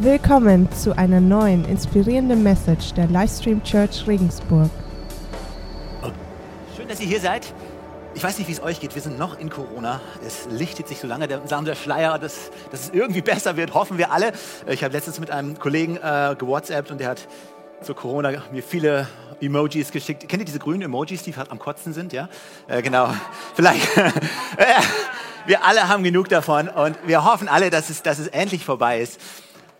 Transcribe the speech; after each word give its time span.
Willkommen 0.00 0.70
zu 0.70 0.96
einer 0.96 1.20
neuen 1.20 1.64
inspirierenden 1.64 2.44
Message 2.44 2.92
der 2.94 3.08
Livestream 3.08 3.64
Church 3.64 4.06
Regensburg. 4.06 4.70
Schön, 6.76 6.86
dass 6.86 7.00
ihr 7.00 7.08
hier 7.08 7.18
seid. 7.18 7.52
Ich 8.14 8.22
weiß 8.22 8.38
nicht, 8.38 8.46
wie 8.46 8.52
es 8.52 8.62
euch 8.62 8.78
geht. 8.78 8.94
Wir 8.94 9.02
sind 9.02 9.18
noch 9.18 9.40
in 9.40 9.50
Corona. 9.50 10.00
Es 10.24 10.46
lichtet 10.52 10.86
sich 10.86 11.00
so 11.00 11.08
lange 11.08 11.26
der, 11.26 11.40
der 11.40 11.74
Schleier, 11.74 12.16
dass, 12.20 12.52
dass 12.70 12.82
es 12.82 12.90
irgendwie 12.90 13.22
besser 13.22 13.56
wird, 13.56 13.74
hoffen 13.74 13.98
wir 13.98 14.12
alle. 14.12 14.30
Ich 14.68 14.84
habe 14.84 14.94
letztens 14.94 15.18
mit 15.18 15.32
einem 15.32 15.58
Kollegen 15.58 15.96
äh, 15.96 16.36
gewhatsappt 16.38 16.92
und 16.92 17.00
der 17.00 17.08
hat 17.08 17.26
zu 17.82 17.92
Corona 17.92 18.40
mir 18.52 18.62
viele 18.62 19.08
Emojis 19.40 19.90
geschickt. 19.90 20.28
Kennt 20.28 20.40
ihr 20.40 20.46
diese 20.46 20.60
grünen 20.60 20.82
Emojis, 20.82 21.24
die 21.24 21.34
am 21.48 21.58
Kotzen 21.58 21.92
sind? 21.92 22.12
Ja, 22.12 22.28
äh, 22.68 22.82
genau. 22.82 23.12
Vielleicht. 23.56 23.84
wir 25.46 25.64
alle 25.64 25.88
haben 25.88 26.04
genug 26.04 26.28
davon 26.28 26.68
und 26.68 26.96
wir 27.04 27.24
hoffen 27.24 27.48
alle, 27.48 27.70
dass 27.70 27.90
es, 27.90 28.02
dass 28.02 28.20
es 28.20 28.28
endlich 28.28 28.64
vorbei 28.64 29.00
ist. 29.00 29.18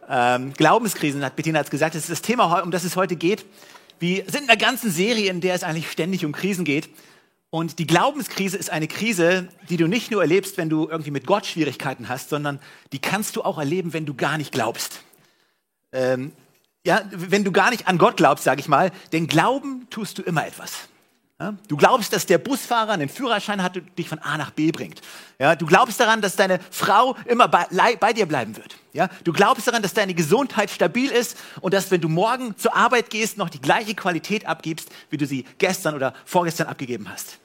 Ähm, 0.09 0.53
Glaubenskrisen, 0.55 1.25
hat 1.25 1.37
Bettina 1.37 1.59
jetzt 1.59 1.71
gesagt, 1.71 1.95
das 1.95 2.03
ist 2.03 2.11
das 2.11 2.23
Thema, 2.23 2.61
um 2.61 2.71
das 2.71 2.85
es 2.85 2.97
heute 2.97 3.16
geht. 3.16 3.45
Wir 3.99 4.25
sind 4.27 4.45
in 4.45 4.51
einer 4.51 4.59
ganzen 4.59 4.91
Serie, 4.91 5.30
in 5.30 5.41
der 5.41 5.55
es 5.55 5.62
eigentlich 5.62 5.91
ständig 5.91 6.25
um 6.25 6.33
Krisen 6.33 6.65
geht. 6.65 6.89
Und 7.51 7.79
die 7.79 7.87
Glaubenskrise 7.87 8.57
ist 8.57 8.71
eine 8.71 8.89
Krise, 8.89 9.49
die 9.69 9.77
du 9.77 9.87
nicht 9.87 10.11
nur 10.11 10.21
erlebst, 10.21 10.59
wenn 10.59 10.69
du 10.69 10.89
irgendwie 10.89 11.11
mit 11.11 11.27
Gott 11.27 11.47
Schwierigkeiten 11.47 12.09
hast, 12.09 12.29
sondern 12.29 12.61
die 12.93 12.99
kannst 12.99 13.37
du 13.37 13.43
auch 13.43 13.59
erleben, 13.59 13.93
wenn 13.93 14.07
du 14.07 14.15
gar 14.15 14.37
nicht 14.39 14.52
glaubst. 14.52 15.02
Ähm, 15.93 16.33
ja, 16.87 17.02
wenn 17.11 17.45
du 17.45 17.52
gar 17.52 17.71
nicht 17.71 17.88
an 17.88 17.99
Gott 17.99 18.19
glaubst, 18.19 18.45
sage 18.45 18.61
ich 18.61 18.69
mal, 18.69 18.93
denn 19.13 19.27
glauben 19.27 19.87
tust 19.91 20.19
du 20.19 20.23
immer 20.23 20.47
etwas. 20.47 20.88
Du 21.69 21.77
glaubst, 21.77 22.12
dass 22.12 22.27
der 22.27 22.38
Busfahrer 22.38 22.92
einen 22.92 23.09
Führerschein 23.09 23.62
hat 23.62 23.77
und 23.77 23.96
dich 23.96 24.09
von 24.09 24.19
A 24.19 24.37
nach 24.37 24.51
B 24.51 24.73
bringt. 24.73 25.01
Du 25.59 25.66
glaubst 25.66 26.01
daran, 26.01 26.20
dass 26.20 26.34
deine 26.34 26.59
Frau 26.73 27.15
immer 27.27 27.46
bei, 27.46 27.95
bei, 27.95 28.12
dir 28.12 28.27
bleiben 28.27 28.56
wird. 28.56 28.77
Du 29.23 29.33
glaubst 29.33 29.69
daran, 29.69 29.80
dass 29.80 29.95
deine 29.95 30.15
Gesundheit 30.15 30.69
stabil 30.69 31.12
ist 31.12 31.37
und 31.60 31.74
dass, 31.74 31.93
wenn 31.93 32.01
du 32.01 32.09
morgen 32.09 32.57
zur 32.57 32.74
Arbeit 32.74 33.10
gehst, 33.10 33.38
noch 33.38 33.51
die 33.51 33.60
gleiche 33.60 33.95
Qualität 33.95 34.46
abgibst, 34.46 34.90
wie 35.10 35.16
du 35.16 35.26
sie 35.26 35.45
gestern 35.59 35.95
oder 35.95 36.13
vorgestern 36.24 36.66
abgegeben 36.66 37.09
hast. 37.09 37.38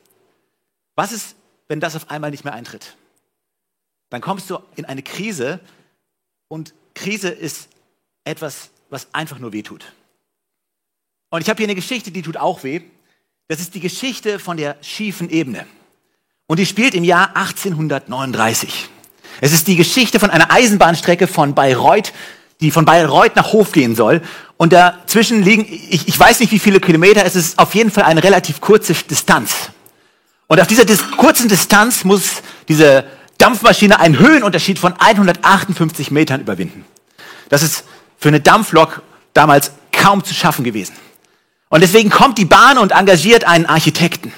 Was 0.96 1.12
ist, 1.12 1.36
wenn 1.68 1.80
das 1.80 1.96
auf 1.96 2.10
einmal 2.10 2.32
nicht 2.32 2.46
mehr 2.46 2.54
eintritt? 2.54 2.98
Dann 4.10 4.22
kommst 4.22 4.50
du 4.50 4.58
in 4.76 4.86
eine 4.86 5.04
Krise 5.04 5.60
und 6.48 6.74
Krise 6.96 7.30
ist 7.30 7.70
etwas, 8.24 8.72
was 8.90 9.14
einfach 9.14 9.38
nur 9.38 9.54
weh 9.54 9.62
tut. 9.62 9.94
Und 11.30 11.42
ich 11.42 11.50
habe 11.50 11.58
hier 11.58 11.68
eine 11.68 11.76
Geschichte, 11.76 12.10
die 12.10 12.24
tut 12.24 12.38
auch 12.38 12.64
weh. 12.64 12.82
Das 13.50 13.60
ist 13.60 13.76
die 13.76 13.82
Geschichte 13.82 14.40
von 14.40 14.56
der 14.56 14.78
schiefen 14.82 15.30
Ebene. 15.30 15.66
Und 16.48 16.60
die 16.60 16.66
spielt 16.66 16.94
im 16.94 17.04
Jahr 17.04 17.36
1839. 17.36 18.90
Es 19.42 19.52
ist 19.52 19.68
die 19.68 19.76
Geschichte 19.76 20.20
von 20.20 20.30
einer 20.30 20.52
Eisenbahnstrecke 20.52 21.28
von 21.28 21.54
Bayreuth, 21.54 22.14
die 22.62 22.72
von 22.72 22.86
Bayreuth 22.86 23.36
nach 23.36 23.52
Hof 23.52 23.74
gehen 23.74 23.96
soll. 23.96 24.22
Und 24.56 24.72
dazwischen 24.72 25.44
liegen, 25.44 25.66
ich, 25.68 26.08
ich 26.08 26.18
weiß 26.18 26.40
nicht 26.40 26.54
wie 26.54 26.60
viele 26.60 26.80
Kilometer, 26.80 27.26
es 27.26 27.36
ist 27.36 27.60
auf 27.60 27.76
jeden 27.76 27.92
Fall 27.92 28.06
eine 28.06 28.24
relativ 28.24 28.62
kurze 28.62 28.94
Distanz. 28.94 29.72
Und 30.48 30.62
auf 30.62 30.68
dieser 30.68 30.86
dis 30.86 31.12
kurzen 31.18 31.50
Distanz 31.50 32.06
muss 32.06 32.44
diese 32.70 33.04
Dampfmaschine 33.40 34.00
einen 34.00 34.20
Höhenunterschied 34.20 34.80
von 34.80 34.94
158 34.94 36.12
Metern 36.12 36.40
überwinden. 36.40 36.86
Das 37.50 37.62
ist 37.62 37.84
für 38.18 38.30
eine 38.30 38.40
Dampflok 38.40 39.02
damals 39.34 39.72
kaum 39.92 40.24
zu 40.24 40.34
schaffen 40.34 40.64
gewesen. 40.64 40.94
Und 41.74 41.82
deswegen 41.82 42.12
kommt 42.12 42.38
die 42.38 42.46
Bahn 42.46 42.78
und 42.78 42.92
engagiert 42.92 43.46
einen 43.46 43.66
Architekten. 43.66 44.32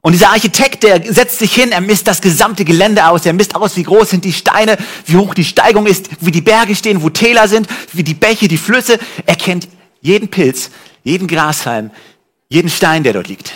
Und 0.00 0.14
dieser 0.14 0.30
Architekt, 0.30 0.82
der 0.82 1.00
setzt 1.12 1.38
sich 1.38 1.54
hin, 1.54 1.70
er 1.70 1.80
misst 1.80 2.08
das 2.08 2.20
gesamte 2.20 2.64
Gelände 2.64 3.06
aus, 3.06 3.24
er 3.24 3.34
misst 3.34 3.54
aus, 3.54 3.76
wie 3.76 3.84
groß 3.84 4.10
sind 4.10 4.24
die 4.24 4.32
Steine, 4.32 4.76
wie 5.06 5.14
hoch 5.14 5.32
die 5.32 5.44
Steigung 5.44 5.86
ist, 5.86 6.08
wie 6.20 6.32
die 6.32 6.40
Berge 6.40 6.74
stehen, 6.74 7.02
wo 7.04 7.08
Täler 7.08 7.46
sind, 7.46 7.68
wie 7.92 8.02
die 8.02 8.14
Bäche, 8.14 8.48
die 8.48 8.56
Flüsse. 8.56 8.98
Er 9.26 9.36
kennt 9.36 9.68
jeden 10.00 10.26
Pilz, 10.26 10.70
jeden 11.04 11.28
Grashalm, 11.28 11.92
jeden 12.48 12.68
Stein, 12.68 13.04
der 13.04 13.12
dort 13.12 13.28
liegt. 13.28 13.52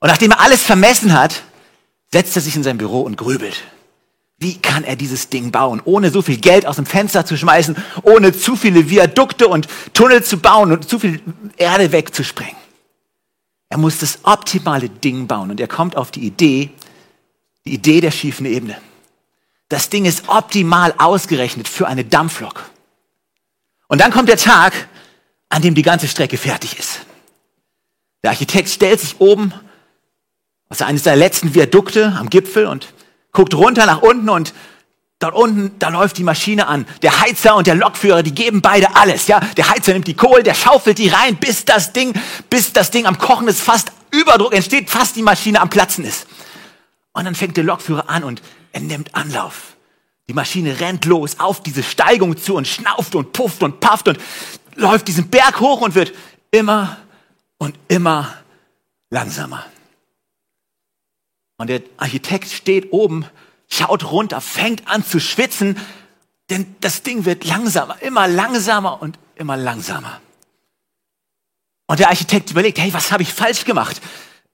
Und 0.00 0.08
nachdem 0.08 0.32
er 0.32 0.40
alles 0.40 0.62
vermessen 0.62 1.14
hat, 1.14 1.42
setzt 2.12 2.36
er 2.36 2.42
sich 2.42 2.54
in 2.54 2.64
sein 2.64 2.76
Büro 2.76 3.00
und 3.00 3.16
grübelt. 3.16 3.62
Wie 4.38 4.56
kann 4.58 4.84
er 4.84 4.94
dieses 4.94 5.28
Ding 5.28 5.50
bauen, 5.50 5.82
ohne 5.84 6.10
so 6.10 6.22
viel 6.22 6.38
Geld 6.38 6.64
aus 6.64 6.76
dem 6.76 6.86
Fenster 6.86 7.26
zu 7.26 7.36
schmeißen, 7.36 7.76
ohne 8.02 8.32
zu 8.32 8.54
viele 8.54 8.88
Viadukte 8.88 9.48
und 9.48 9.66
Tunnel 9.94 10.22
zu 10.22 10.38
bauen 10.38 10.70
und 10.70 10.88
zu 10.88 11.00
viel 11.00 11.20
Erde 11.56 11.90
wegzusprengen? 11.90 12.56
Er 13.68 13.78
muss 13.78 13.98
das 13.98 14.20
optimale 14.22 14.88
Ding 14.88 15.26
bauen 15.26 15.50
und 15.50 15.60
er 15.60 15.66
kommt 15.66 15.96
auf 15.96 16.12
die 16.12 16.24
Idee, 16.24 16.70
die 17.66 17.74
Idee 17.74 18.00
der 18.00 18.12
schiefen 18.12 18.46
Ebene. 18.46 18.80
Das 19.68 19.90
Ding 19.90 20.04
ist 20.04 20.28
optimal 20.28 20.94
ausgerechnet 20.96 21.68
für 21.68 21.88
eine 21.88 22.04
Dampflok. 22.04 22.70
Und 23.88 24.00
dann 24.00 24.12
kommt 24.12 24.28
der 24.28 24.38
Tag, 24.38 24.72
an 25.48 25.62
dem 25.62 25.74
die 25.74 25.82
ganze 25.82 26.08
Strecke 26.08 26.38
fertig 26.38 26.78
ist. 26.78 27.00
Der 28.22 28.30
Architekt 28.30 28.68
stellt 28.68 29.00
sich 29.00 29.20
oben 29.20 29.52
aus 30.68 30.80
eines 30.80 31.02
der 31.02 31.16
letzten 31.16 31.54
Viadukte 31.54 32.14
am 32.18 32.30
Gipfel 32.30 32.66
und 32.66 32.92
guckt 33.32 33.54
runter 33.54 33.86
nach 33.86 34.02
unten 34.02 34.28
und 34.28 34.54
dort 35.18 35.34
unten, 35.34 35.78
da 35.78 35.88
läuft 35.88 36.18
die 36.18 36.24
Maschine 36.24 36.66
an. 36.66 36.86
Der 37.02 37.20
Heizer 37.20 37.56
und 37.56 37.66
der 37.66 37.74
Lokführer, 37.74 38.22
die 38.22 38.34
geben 38.34 38.62
beide 38.62 38.94
alles, 38.96 39.26
ja. 39.26 39.40
Der 39.56 39.68
Heizer 39.70 39.92
nimmt 39.92 40.06
die 40.06 40.14
Kohle, 40.14 40.42
der 40.42 40.54
schaufelt 40.54 40.98
die 40.98 41.08
rein, 41.08 41.36
bis 41.36 41.64
das 41.64 41.92
Ding, 41.92 42.14
bis 42.50 42.72
das 42.72 42.90
Ding 42.90 43.06
am 43.06 43.18
Kochen 43.18 43.48
ist, 43.48 43.60
fast 43.60 43.92
Überdruck 44.10 44.54
entsteht, 44.54 44.90
fast 44.90 45.16
die 45.16 45.22
Maschine 45.22 45.60
am 45.60 45.70
Platzen 45.70 46.04
ist. 46.04 46.26
Und 47.12 47.24
dann 47.24 47.34
fängt 47.34 47.56
der 47.56 47.64
Lokführer 47.64 48.08
an 48.08 48.24
und 48.24 48.42
er 48.72 48.80
nimmt 48.80 49.14
Anlauf. 49.14 49.74
Die 50.28 50.34
Maschine 50.34 50.78
rennt 50.78 51.04
los 51.06 51.40
auf 51.40 51.62
diese 51.62 51.82
Steigung 51.82 52.36
zu 52.36 52.54
und 52.54 52.68
schnauft 52.68 53.14
und 53.14 53.32
pufft 53.32 53.62
und 53.62 53.80
pafft 53.80 54.08
und 54.08 54.18
läuft 54.76 55.08
diesen 55.08 55.28
Berg 55.28 55.58
hoch 55.60 55.80
und 55.80 55.94
wird 55.94 56.12
immer 56.50 56.98
und 57.56 57.76
immer 57.88 58.34
langsamer. 59.10 59.64
Und 61.58 61.68
der 61.68 61.82
Architekt 61.98 62.48
steht 62.48 62.92
oben, 62.92 63.26
schaut 63.68 64.10
runter, 64.10 64.40
fängt 64.40 64.88
an 64.88 65.04
zu 65.04 65.20
schwitzen, 65.20 65.76
denn 66.50 66.74
das 66.80 67.02
Ding 67.02 67.26
wird 67.26 67.44
langsamer, 67.44 68.00
immer 68.00 68.26
langsamer 68.26 69.02
und 69.02 69.18
immer 69.34 69.56
langsamer. 69.56 70.20
Und 71.86 72.00
der 72.00 72.08
Architekt 72.08 72.50
überlegt, 72.50 72.78
hey, 72.78 72.92
was 72.92 73.12
habe 73.12 73.22
ich 73.22 73.32
falsch 73.32 73.64
gemacht? 73.64 74.00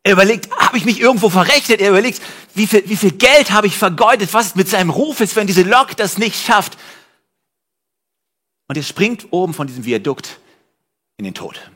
Er 0.03 0.13
überlegt, 0.13 0.51
habe 0.57 0.77
ich 0.77 0.85
mich 0.85 1.01
irgendwo 1.01 1.31
verrechnet? 1.31 1.81
Er 1.81 1.91
überlegt, 1.91 2.21
wie 2.55 2.67
viel, 2.67 2.89
wie 2.89 2.97
viel 2.97 3.13
Geld 3.13 3.51
habe 3.51 3.67
ich 3.67 3.77
vergeudet? 3.77 4.33
Was 4.35 4.55
mit 4.55 4.69
seinem 4.69 4.91
Ruf 4.91 5.21
ist, 5.21 5.37
wenn 5.37 5.47
diese 5.47 5.63
Lok 5.63 5.97
das 5.97 6.19
nicht 6.19 6.45
schafft? 6.45 6.79
Und 8.69 8.77
er 8.77 8.83
springt 8.83 9.29
oben 9.31 9.55
von 9.55 9.67
diesem 9.67 9.85
Viadukt 9.85 10.39
in 11.17 11.25
den 11.25 11.35
Tod. 11.35 11.71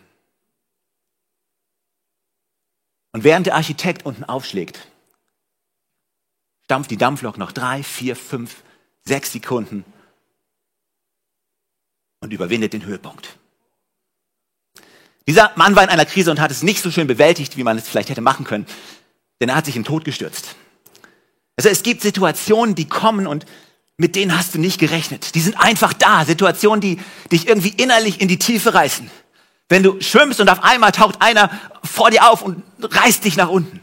Und 3.12 3.24
während 3.24 3.46
der 3.46 3.56
Architekt 3.56 4.04
unten 4.04 4.24
aufschlägt, 4.24 4.78
stampft 6.68 6.90
die 6.90 6.98
Dampflok 6.98 7.38
noch 7.38 7.50
drei, 7.50 7.82
vier, 7.82 8.14
fünf, 8.14 8.56
sechs 9.02 9.32
Sekunden 9.32 9.86
und 12.20 12.30
überwindet 12.30 12.74
den 12.74 12.84
Höhepunkt. 12.84 13.38
Dieser 15.26 15.50
Mann 15.56 15.76
war 15.76 15.82
in 15.82 15.88
einer 15.88 16.04
Krise 16.04 16.30
und 16.30 16.40
hat 16.40 16.50
es 16.50 16.62
nicht 16.62 16.82
so 16.82 16.90
schön 16.90 17.06
bewältigt, 17.06 17.56
wie 17.56 17.64
man 17.64 17.78
es 17.78 17.88
vielleicht 17.88 18.10
hätte 18.10 18.20
machen 18.20 18.44
können, 18.44 18.66
denn 19.40 19.48
er 19.48 19.54
hat 19.54 19.64
sich 19.64 19.76
in 19.76 19.82
den 19.82 19.88
Tod 19.88 20.04
gestürzt. 20.04 20.56
Also 21.56 21.70
es 21.70 21.82
gibt 21.82 22.02
Situationen, 22.02 22.74
die 22.74 22.86
kommen 22.86 23.26
und 23.26 23.46
mit 23.96 24.14
denen 24.14 24.36
hast 24.36 24.54
du 24.54 24.58
nicht 24.58 24.78
gerechnet. 24.78 25.34
Die 25.36 25.40
sind 25.40 25.58
einfach 25.58 25.94
da. 25.94 26.26
Situationen, 26.26 26.82
die 26.82 27.00
dich 27.32 27.48
irgendwie 27.48 27.70
innerlich 27.70 28.20
in 28.20 28.28
die 28.28 28.38
Tiefe 28.38 28.74
reißen. 28.74 29.10
Wenn 29.70 29.82
du 29.82 30.02
schwimmst 30.02 30.38
und 30.40 30.50
auf 30.50 30.62
einmal 30.62 30.92
taucht 30.92 31.22
einer 31.22 31.50
vor 31.82 32.10
dir 32.10 32.30
auf 32.30 32.42
und 32.42 32.62
reißt 32.78 33.24
dich 33.24 33.38
nach 33.38 33.48
unten. 33.48 33.80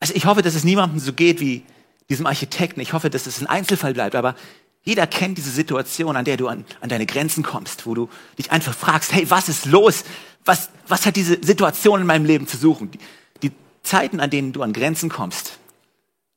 Also 0.00 0.14
ich 0.14 0.26
hoffe, 0.26 0.42
dass 0.42 0.54
es 0.54 0.64
niemandem 0.64 0.98
so 0.98 1.12
geht 1.12 1.40
wie 1.40 1.64
diesem 2.08 2.26
Architekten. 2.26 2.80
Ich 2.80 2.92
hoffe, 2.92 3.10
dass 3.10 3.26
es 3.26 3.40
ein 3.40 3.46
Einzelfall 3.46 3.94
bleibt. 3.94 4.14
Aber 4.14 4.34
jeder 4.82 5.06
kennt 5.06 5.38
diese 5.38 5.50
Situation, 5.50 6.16
an 6.16 6.24
der 6.24 6.36
du 6.36 6.48
an, 6.48 6.64
an 6.80 6.88
deine 6.88 7.06
Grenzen 7.06 7.42
kommst, 7.42 7.86
wo 7.86 7.94
du 7.94 8.08
dich 8.38 8.50
einfach 8.50 8.74
fragst, 8.74 9.12
hey, 9.12 9.28
was 9.30 9.48
ist 9.48 9.66
los? 9.66 10.04
Was, 10.44 10.70
was 10.86 11.04
hat 11.04 11.16
diese 11.16 11.38
Situation 11.42 12.00
in 12.00 12.06
meinem 12.06 12.24
Leben 12.24 12.46
zu 12.46 12.56
suchen? 12.56 12.90
Die, 12.92 12.98
die 13.42 13.52
Zeiten, 13.82 14.20
an 14.20 14.30
denen 14.30 14.52
du 14.52 14.62
an 14.62 14.72
Grenzen 14.72 15.10
kommst, 15.10 15.58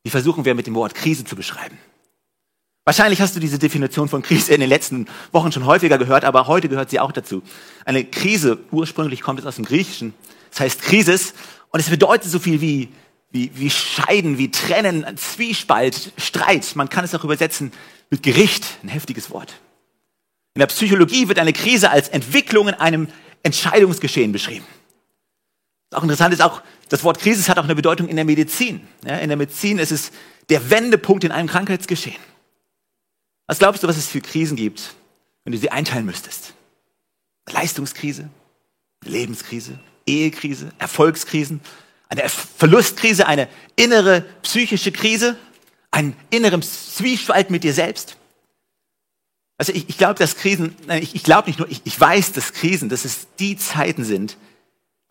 die 0.06 0.10
versuchen 0.10 0.44
wir 0.46 0.56
mit 0.56 0.68
dem 0.68 0.76
Wort 0.76 0.96
Krise 0.96 1.24
zu 1.24 1.36
beschreiben. 1.36 1.78
Wahrscheinlich 2.84 3.22
hast 3.22 3.36
du 3.36 3.40
diese 3.40 3.60
Definition 3.60 4.10
von 4.10 4.24
Krise 4.24 4.54
in 4.54 4.60
den 4.60 4.70
letzten 4.70 5.08
Wochen 5.32 5.52
schon 5.52 5.68
häufiger 5.68 6.00
gehört, 6.00 6.26
aber 6.26 6.48
heute 6.48 6.68
gehört 6.68 6.90
sie 6.90 7.00
auch 7.00 7.12
dazu. 7.12 7.44
Eine 7.86 8.04
Krise, 8.04 8.58
ursprünglich 8.72 9.22
kommt 9.22 9.40
es 9.40 9.46
aus 9.46 9.56
dem 9.56 9.66
Griechischen, 9.66 10.16
das 10.50 10.62
heißt 10.62 10.82
Krisis 10.82 11.36
und 11.70 11.80
es 11.80 11.90
bedeutet 11.90 12.32
so 12.32 12.40
viel 12.40 12.60
wie 12.60 12.90
wie, 13.32 13.52
wie 13.56 13.70
Scheiden, 13.70 14.38
wie 14.38 14.52
Trennen, 14.52 15.18
Zwiespalt, 15.18 16.14
Streit. 16.18 16.76
Man 16.76 16.90
kann 16.90 17.06
es 17.06 17.16
auch 17.16 17.24
übersetzen 17.24 17.72
mit 18.10 18.24
Gericht, 18.24 18.66
ein 18.84 18.90
heftiges 18.90 19.32
Wort. 19.32 19.54
In 20.54 20.60
der 20.60 20.68
Psychologie 20.68 21.28
wird 21.28 21.40
eine 21.40 21.54
Krise 21.54 21.92
als 21.92 22.10
Entwicklung 22.10 22.68
in 22.68 22.74
einem 22.74 23.08
Entscheidungsgeschehen 23.44 24.32
beschrieben. 24.32 24.66
Auch 25.94 26.04
interessant 26.04 26.34
ist 26.34 26.42
auch, 26.42 26.62
das 26.90 27.04
Wort 27.04 27.20
Krise 27.20 27.50
hat 27.50 27.58
auch 27.58 27.64
eine 27.64 27.76
Bedeutung 27.76 28.08
in 28.08 28.16
der 28.16 28.26
Medizin. 28.26 28.86
Ja, 29.06 29.18
in 29.18 29.30
der 29.30 29.38
Medizin 29.38 29.80
ist 29.80 29.92
es 29.92 30.12
der 30.50 30.70
Wendepunkt 30.70 31.24
in 31.24 31.32
einem 31.32 31.48
Krankheitsgeschehen. 31.48 32.20
Was 33.48 33.60
glaubst 33.60 33.84
du, 33.84 33.88
was 33.88 33.98
es 33.98 34.08
für 34.08 34.22
Krisen 34.22 34.56
gibt 34.56 34.96
wenn 35.44 35.54
du 35.54 35.58
sie 35.58 35.72
einteilen 35.72 36.06
müsstest. 36.06 36.54
Leistungskrise, 37.50 38.30
Lebenskrise, 39.04 39.80
Ehekrise, 40.06 40.72
Erfolgskrisen, 40.78 41.62
eine 42.12 42.28
Verlustkrise, 42.30 43.26
eine 43.26 43.48
innere 43.76 44.22
psychische 44.44 44.92
Krise, 44.92 45.38
einen 45.92 46.16
inneren 46.30 46.62
Zwiespalt 46.62 47.50
mit 47.50 47.64
dir 47.64 47.74
selbst. 47.74 48.18
Also 49.58 49.74
ich, 49.74 49.88
ich 49.90 49.98
glaube, 49.98 50.16
dass 50.16 50.36
Krisen, 50.36 50.76
nein, 50.88 51.02
ich, 51.02 51.16
ich 51.16 51.24
glaube 51.24 51.48
nicht 51.48 51.60
nur, 51.60 51.70
ich, 51.70 51.82
ich 51.86 52.00
weiß, 52.00 52.34
dass 52.34 52.54
Krisen, 52.54 52.90
dass 52.90 53.06
es 53.06 53.28
die 53.40 53.58
Zeiten 53.58 54.04
sind, 54.04 54.38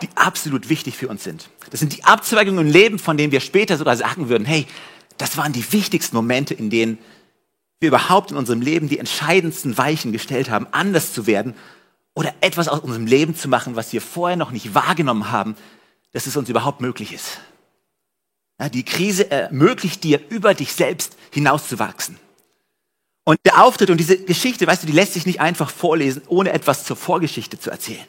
die 0.02 0.08
absolut 0.14 0.68
wichtig 0.68 0.96
für 0.96 1.08
uns 1.08 1.24
sind. 1.24 1.48
Das 1.70 1.80
sind 1.80 1.96
die 1.96 2.04
Abzweigungen 2.04 2.66
im 2.66 2.72
Leben, 2.72 2.98
von 2.98 3.16
denen 3.16 3.32
wir 3.32 3.40
später 3.40 3.76
sogar 3.78 3.96
sagen 3.96 4.28
würden, 4.28 4.44
hey, 4.44 4.66
das 5.18 5.36
waren 5.36 5.52
die 5.52 5.72
wichtigsten 5.72 6.16
Momente, 6.16 6.54
in 6.54 6.68
denen 6.68 6.98
wir 7.78 7.88
überhaupt 7.88 8.30
in 8.30 8.36
unserem 8.36 8.60
Leben 8.60 8.88
die 8.88 8.98
entscheidendsten 8.98 9.78
Weichen 9.78 10.12
gestellt 10.12 10.50
haben, 10.50 10.66
anders 10.72 11.12
zu 11.14 11.26
werden 11.26 11.54
oder 12.14 12.34
etwas 12.40 12.68
aus 12.68 12.80
unserem 12.80 13.06
Leben 13.06 13.34
zu 13.36 13.48
machen, 13.48 13.76
was 13.76 13.92
wir 13.92 14.02
vorher 14.02 14.36
noch 14.36 14.50
nicht 14.50 14.74
wahrgenommen 14.74 15.30
haben, 15.30 15.56
dass 16.12 16.26
es 16.26 16.36
uns 16.36 16.48
überhaupt 16.48 16.80
möglich 16.80 17.12
ist. 17.12 17.38
Ja, 18.58 18.68
die 18.68 18.84
Krise 18.84 19.30
ermöglicht 19.30 20.04
dir, 20.04 20.20
über 20.28 20.54
dich 20.54 20.72
selbst 20.72 21.16
hinauszuwachsen. 21.30 22.18
Und 23.24 23.38
der 23.44 23.62
Auftritt 23.62 23.90
und 23.90 23.98
diese 23.98 24.18
Geschichte, 24.18 24.66
weißt 24.66 24.82
du, 24.82 24.86
die 24.86 24.92
lässt 24.92 25.14
sich 25.14 25.26
nicht 25.26 25.40
einfach 25.40 25.70
vorlesen, 25.70 26.22
ohne 26.28 26.52
etwas 26.52 26.84
zur 26.84 26.96
Vorgeschichte 26.96 27.58
zu 27.58 27.70
erzählen. 27.70 28.04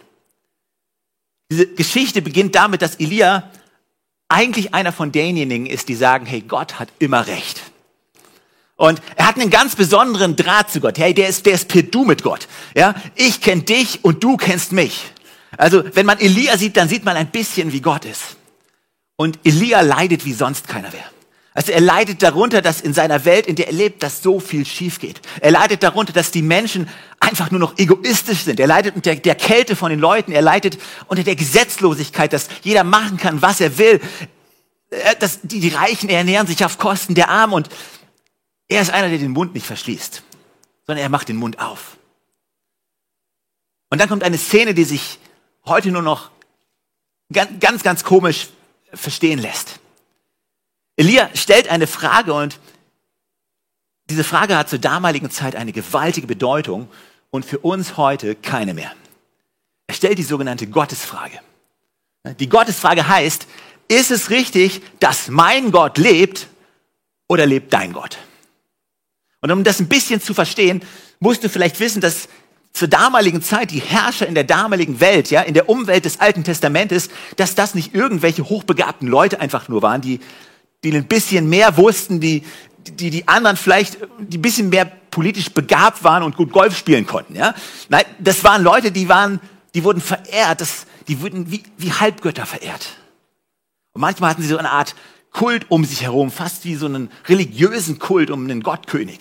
Diese 1.51 1.67
Geschichte 1.67 2.21
beginnt 2.21 2.55
damit, 2.55 2.81
dass 2.81 2.95
Elia 2.95 3.49
eigentlich 4.29 4.73
einer 4.73 4.93
von 4.93 5.11
denjenigen 5.11 5.65
ist, 5.65 5.89
die 5.89 5.95
sagen, 5.95 6.25
hey, 6.25 6.41
Gott 6.41 6.79
hat 6.79 6.89
immer 6.99 7.27
recht. 7.27 7.61
Und 8.77 9.01
er 9.15 9.27
hat 9.27 9.35
einen 9.35 9.51
ganz 9.51 9.75
besonderen 9.75 10.35
Draht 10.35 10.71
zu 10.71 10.79
Gott. 10.79 10.97
Hey, 10.97 11.13
der 11.13 11.27
ist, 11.27 11.45
der 11.45 11.53
ist 11.53 11.67
per 11.67 11.83
Du 11.83 12.03
mit 12.03 12.23
Gott. 12.23 12.47
Ja, 12.73 12.95
ich 13.15 13.41
kenne 13.41 13.61
dich 13.61 14.03
und 14.03 14.23
du 14.23 14.37
kennst 14.37 14.71
mich. 14.71 15.11
Also, 15.57 15.83
wenn 15.93 16.05
man 16.05 16.19
Elia 16.19 16.57
sieht, 16.57 16.77
dann 16.77 16.87
sieht 16.87 17.03
man 17.03 17.17
ein 17.17 17.31
bisschen, 17.31 17.73
wie 17.73 17.81
Gott 17.81 18.05
ist. 18.05 18.37
Und 19.17 19.39
Elia 19.43 19.81
leidet 19.81 20.25
wie 20.25 20.33
sonst 20.33 20.67
keiner 20.67 20.91
mehr. 20.91 21.05
Also 21.53 21.73
er 21.73 21.81
leidet 21.81 22.23
darunter, 22.23 22.61
dass 22.61 22.79
in 22.79 22.93
seiner 22.93 23.25
Welt, 23.25 23.45
in 23.45 23.55
der 23.55 23.67
er 23.67 23.73
lebt, 23.73 24.03
dass 24.03 24.23
so 24.23 24.39
viel 24.39 24.65
schief 24.65 24.99
geht. 24.99 25.21
Er 25.41 25.51
leidet 25.51 25.83
darunter, 25.83 26.13
dass 26.13 26.31
die 26.31 26.41
Menschen 26.41 26.87
einfach 27.19 27.51
nur 27.51 27.59
noch 27.59 27.77
egoistisch 27.77 28.43
sind. 28.43 28.59
Er 28.59 28.67
leidet 28.67 28.95
unter 28.95 29.13
der 29.15 29.35
Kälte 29.35 29.75
von 29.75 29.89
den 29.89 29.99
Leuten. 29.99 30.31
Er 30.31 30.41
leidet 30.41 30.77
unter 31.07 31.23
der 31.23 31.35
Gesetzlosigkeit, 31.35 32.31
dass 32.31 32.47
jeder 32.63 32.85
machen 32.85 33.17
kann, 33.17 33.41
was 33.41 33.59
er 33.59 33.77
will. 33.77 33.99
Dass 35.19 35.41
die, 35.41 35.59
die 35.59 35.69
Reichen 35.69 36.09
ernähren 36.09 36.47
sich 36.47 36.63
auf 36.63 36.77
Kosten 36.77 37.15
der 37.15 37.29
Armen 37.29 37.53
und 37.53 37.69
er 38.69 38.81
ist 38.81 38.91
einer, 38.91 39.09
der 39.09 39.17
den 39.17 39.31
Mund 39.31 39.53
nicht 39.53 39.65
verschließt, 39.65 40.23
sondern 40.87 41.03
er 41.03 41.09
macht 41.09 41.27
den 41.27 41.35
Mund 41.35 41.59
auf. 41.59 41.97
Und 43.89 43.99
dann 43.99 44.07
kommt 44.07 44.23
eine 44.23 44.37
Szene, 44.37 44.73
die 44.73 44.85
sich 44.85 45.19
heute 45.65 45.91
nur 45.91 46.01
noch 46.01 46.31
ganz, 47.31 47.59
ganz, 47.59 47.83
ganz 47.83 48.03
komisch 48.03 48.49
verstehen 48.93 49.39
lässt. 49.39 49.79
Elia 50.97 51.29
stellt 51.35 51.69
eine 51.69 51.87
Frage 51.87 52.33
und 52.33 52.59
diese 54.09 54.23
Frage 54.23 54.57
hat 54.57 54.69
zur 54.69 54.79
damaligen 54.79 55.31
Zeit 55.31 55.55
eine 55.55 55.71
gewaltige 55.71 56.27
Bedeutung 56.27 56.89
und 57.29 57.45
für 57.45 57.59
uns 57.59 57.97
heute 57.97 58.35
keine 58.35 58.73
mehr. 58.73 58.91
Er 59.87 59.95
stellt 59.95 60.17
die 60.17 60.23
sogenannte 60.23 60.67
Gottesfrage. 60.67 61.39
Die 62.39 62.49
Gottesfrage 62.49 63.07
heißt, 63.07 63.47
ist 63.87 64.11
es 64.11 64.29
richtig, 64.29 64.81
dass 64.99 65.27
mein 65.29 65.71
Gott 65.71 65.97
lebt 65.97 66.47
oder 67.27 67.45
lebt 67.45 67.73
dein 67.73 67.93
Gott? 67.93 68.17
Und 69.41 69.51
um 69.51 69.63
das 69.63 69.79
ein 69.79 69.89
bisschen 69.89 70.21
zu 70.21 70.33
verstehen, 70.33 70.81
musst 71.19 71.43
du 71.43 71.49
vielleicht 71.49 71.79
wissen, 71.79 72.01
dass 72.01 72.29
zur 72.73 72.87
damaligen 72.87 73.41
Zeit 73.41 73.71
die 73.71 73.81
Herrscher 73.81 74.27
in 74.27 74.35
der 74.35 74.43
damaligen 74.43 74.99
Welt, 74.99 75.29
ja, 75.29 75.41
in 75.41 75.53
der 75.53 75.69
Umwelt 75.69 76.05
des 76.05 76.19
Alten 76.19 76.43
Testamentes, 76.43 77.09
dass 77.35 77.55
das 77.55 77.75
nicht 77.75 77.93
irgendwelche 77.93 78.47
hochbegabten 78.47 79.07
Leute 79.07 79.39
einfach 79.39 79.67
nur 79.67 79.81
waren, 79.81 80.01
die, 80.01 80.19
die 80.83 80.91
ein 80.93 81.05
bisschen 81.05 81.49
mehr 81.49 81.77
wussten, 81.77 82.19
die, 82.19 82.43
die, 82.87 83.09
die 83.09 83.27
anderen 83.27 83.57
vielleicht, 83.57 83.97
die 84.19 84.37
ein 84.37 84.41
bisschen 84.41 84.69
mehr 84.69 84.85
politisch 84.85 85.49
begabt 85.49 86.03
waren 86.03 86.23
und 86.23 86.37
gut 86.37 86.51
Golf 86.51 86.77
spielen 86.77 87.05
konnten, 87.05 87.35
ja. 87.35 87.53
Nein, 87.89 88.05
das 88.19 88.43
waren 88.43 88.63
Leute, 88.63 88.91
die 88.91 89.09
waren, 89.09 89.41
die 89.75 89.83
wurden 89.83 90.01
verehrt, 90.01 90.61
das, 90.61 90.85
die 91.07 91.21
wurden 91.21 91.51
wie, 91.51 91.63
wie 91.77 91.91
Halbgötter 91.91 92.45
verehrt. 92.45 92.87
Und 93.93 94.01
manchmal 94.01 94.29
hatten 94.29 94.41
sie 94.41 94.47
so 94.47 94.57
eine 94.57 94.71
Art 94.71 94.95
Kult 95.31 95.65
um 95.69 95.85
sich 95.85 96.03
herum, 96.03 96.31
fast 96.31 96.65
wie 96.65 96.75
so 96.75 96.85
einen 96.85 97.09
religiösen 97.27 97.99
Kult 97.99 98.31
um 98.31 98.43
einen 98.43 98.63
Gottkönig. 98.63 99.19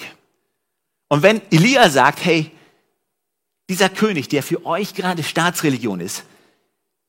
Und 1.08 1.22
wenn 1.22 1.40
Elia 1.50 1.90
sagt, 1.90 2.24
hey, 2.24 2.52
dieser 3.70 3.88
König, 3.88 4.28
der 4.28 4.42
für 4.42 4.66
euch 4.66 4.94
gerade 4.94 5.22
Staatsreligion 5.22 6.00
ist, 6.00 6.24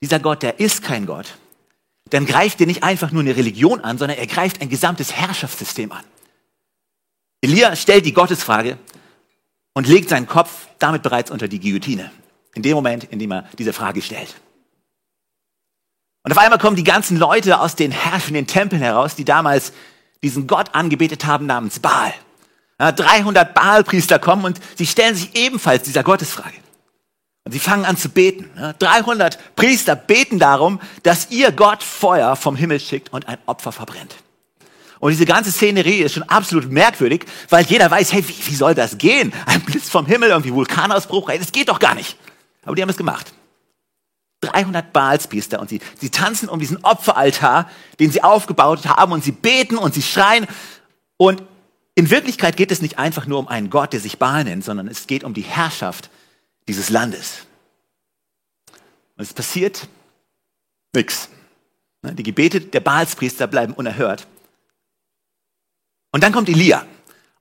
dieser 0.02 0.20
Gott, 0.20 0.44
der 0.44 0.60
ist 0.60 0.84
kein 0.84 1.06
Gott, 1.06 1.36
dann 2.10 2.26
greift 2.26 2.62
er 2.62 2.68
nicht 2.68 2.84
einfach 2.84 3.12
nur 3.12 3.22
eine 3.22 3.36
Religion 3.36 3.82
an, 3.82 3.98
sondern 3.98 4.18
er 4.18 4.28
greift 4.28 4.62
ein 4.62 4.70
gesamtes 4.70 5.14
Herrschaftssystem 5.14 5.92
an. 5.92 6.04
Elia 7.42 7.76
stellt 7.76 8.06
die 8.06 8.14
Gottesfrage 8.14 8.78
und 9.74 9.88
legt 9.88 10.10
seinen 10.10 10.28
Kopf 10.28 10.68
damit 10.80 11.02
bereits 11.02 11.32
unter 11.32 11.48
die 11.48 11.60
Guillotine. 11.60 12.12
In 12.54 12.64
dem 12.64 12.74
Moment, 12.74 13.06
in 13.06 13.20
dem 13.20 13.32
er 13.32 13.50
diese 13.58 13.74
Frage 13.74 14.02
stellt. 14.02 14.36
Und 16.24 16.32
auf 16.32 16.38
einmal 16.38 16.60
kommen 16.60 16.76
die 16.76 16.84
ganzen 16.84 17.18
Leute 17.18 17.60
aus 17.60 17.76
den 17.76 17.92
herrschenden 17.92 18.46
Tempeln 18.46 18.82
heraus, 18.82 19.16
die 19.16 19.26
damals 19.26 19.74
diesen 20.22 20.46
Gott 20.46 20.76
angebetet 20.76 21.26
haben 21.26 21.48
namens 21.48 21.80
Baal. 21.80 22.14
Ja, 22.82 22.92
300 22.92 23.54
Baalpriester 23.54 24.18
kommen 24.18 24.44
und 24.44 24.60
sie 24.76 24.88
stellen 24.88 25.14
sich 25.14 25.36
ebenfalls 25.36 25.84
dieser 25.84 26.02
Gottesfrage. 26.02 26.56
Und 27.44 27.52
sie 27.52 27.60
fangen 27.60 27.86
an 27.86 27.96
zu 27.96 28.10
beten. 28.10 28.50
Ja, 28.58 28.74
300 28.74 29.56
Priester 29.56 29.96
beten 29.96 30.40
darum, 30.40 30.82
dass 31.04 31.30
ihr 31.30 31.52
Gott 31.52 31.84
Feuer 31.84 32.36
vom 32.36 32.56
Himmel 32.56 32.80
schickt 32.80 33.14
und 33.14 33.28
ein 33.28 33.38
Opfer 33.46 33.72
verbrennt. 33.72 34.16
Und 35.00 35.12
diese 35.12 35.28
ganze 35.28 35.52
Szenerie 35.52 36.00
ist 36.00 36.14
schon 36.14 36.24
absolut 36.24 36.72
merkwürdig, 36.72 37.28
weil 37.50 37.66
jeder 37.66 37.92
weiß, 37.92 38.14
hey, 38.14 38.28
wie, 38.28 38.48
wie 38.48 38.56
soll 38.56 38.74
das 38.74 38.98
gehen? 38.98 39.32
Ein 39.46 39.62
Blitz 39.62 39.88
vom 39.88 40.08
Himmel, 40.08 40.30
irgendwie 40.30 40.52
Vulkanausbruch, 40.52 41.30
hey, 41.30 41.38
das 41.38 41.52
geht 41.52 41.70
doch 41.70 41.80
gar 41.80 41.94
nicht. 41.94 42.18
Aber 42.66 42.74
die 42.74 42.82
haben 42.82 42.90
es 42.90 42.98
gemacht. 42.98 43.32
300 44.42 44.92
Baalspriester 44.92 45.60
und 45.60 45.70
sie, 45.70 45.82
sie 46.00 46.10
tanzen 46.10 46.50
um 46.50 46.60
diesen 46.60 46.84
Opferaltar, 46.84 47.70
den 48.00 48.10
sie 48.10 48.24
aufgebaut 48.24 48.88
haben 48.88 49.12
und 49.12 49.24
sie 49.24 49.34
beten 49.34 49.78
und 49.78 49.94
sie 49.94 50.02
schreien. 50.02 50.48
Und 51.18 51.44
in 51.96 52.10
Wirklichkeit 52.10 52.58
geht 52.58 52.72
es 52.72 52.82
nicht 52.82 52.98
einfach 52.98 53.26
nur 53.26 53.40
um 53.40 53.48
einen 53.48 53.70
Gott, 53.70 53.94
der 53.94 54.00
sich 54.00 54.18
Baal 54.18 54.44
nennt, 54.44 54.64
sondern 54.64 54.88
es 54.88 55.08
geht 55.08 55.24
um 55.24 55.34
die 55.34 55.42
Herrschaft 55.42 56.10
dieses 56.68 56.90
Landes. 56.90 57.46
Und 59.18 59.24
es 59.24 59.34
passiert 59.34 59.88
nichts. 60.94 61.30
Die 62.04 62.24
Gebete 62.24 62.62
der 62.62 62.80
Baalspriester 62.80 63.46
bleiben 63.46 63.74
unerhört. 63.74 64.26
Und 66.12 66.24
dann 66.24 66.32
kommt 66.32 66.50
Elia. 66.50 66.86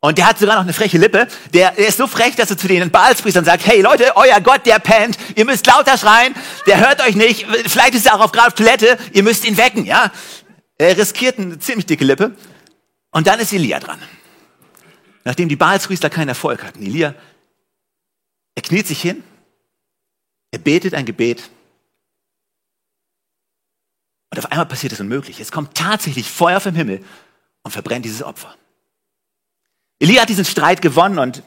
Und 0.01 0.17
der 0.17 0.27
hat 0.27 0.39
sogar 0.39 0.57
noch 0.57 0.63
eine 0.63 0.73
freche 0.73 0.99
Lippe. 0.99 1.29
Der, 1.53 1.73
der 1.73 1.89
ist 1.89 1.99
so 1.99 2.07
frech, 2.07 2.35
dass 2.35 2.51
er 2.51 2.57
zu 2.57 2.69
den 2.69 2.91
Baalspriestern 2.91 3.45
sagt, 3.45 3.67
hey 3.67 3.83
Leute, 3.83 4.17
euer 4.17 4.41
Gott, 4.41 4.65
der 4.65 4.79
pennt. 4.79 5.19
Ihr 5.37 5.45
müsst 5.45 5.67
lauter 5.67 5.99
schreien. 5.99 6.35
Der 6.67 6.81
hört 6.81 7.01
euch 7.07 7.17
nicht. 7.17 7.47
Vielleicht 7.67 7.95
ist 7.95 8.07
er 8.07 8.15
auch 8.15 8.21
auf 8.21 8.33
gerade 8.33 8.55
Toilette. 8.55 8.99
Ihr 9.13 9.23
müsst 9.23 9.45
ihn 9.45 9.57
wecken, 9.57 9.85
ja. 9.85 10.11
Er 10.79 10.97
riskiert 10.97 11.39
eine 11.39 11.59
ziemlich 11.59 11.85
dicke 11.85 12.05
Lippe. 12.05 12.35
Und 13.11 13.27
dann 13.27 13.41
ist 13.41 13.53
Elia 13.53 13.79
dran. 13.79 14.01
Nachdem 15.25 15.49
die 15.49 15.57
Baalspriester 15.57 16.11
keinen 16.11 16.29
Erfolg 16.29 16.63
hatten. 16.63 16.83
Elia, 16.83 17.15
er 18.55 18.63
kniet 18.63 18.87
sich 18.87 19.01
hin. 19.01 19.23
Er 20.51 20.59
betet 20.59 20.95
ein 20.95 21.07
Gebet. 21.07 21.51
Und 24.31 24.39
auf 24.39 24.51
einmal 24.51 24.67
passiert 24.67 24.93
es 24.93 25.01
unmöglich. 25.01 25.41
Es 25.41 25.53
kommt 25.53 25.77
tatsächlich 25.77 26.31
Feuer 26.31 26.61
vom 26.61 26.75
Himmel 26.75 27.05
und 27.63 27.73
verbrennt 27.73 28.05
dieses 28.05 28.23
Opfer. 28.23 28.55
Elia 29.99 30.23
hat 30.23 30.29
diesen 30.29 30.45
Streit 30.45 30.81
gewonnen 30.81 31.19
und 31.19 31.43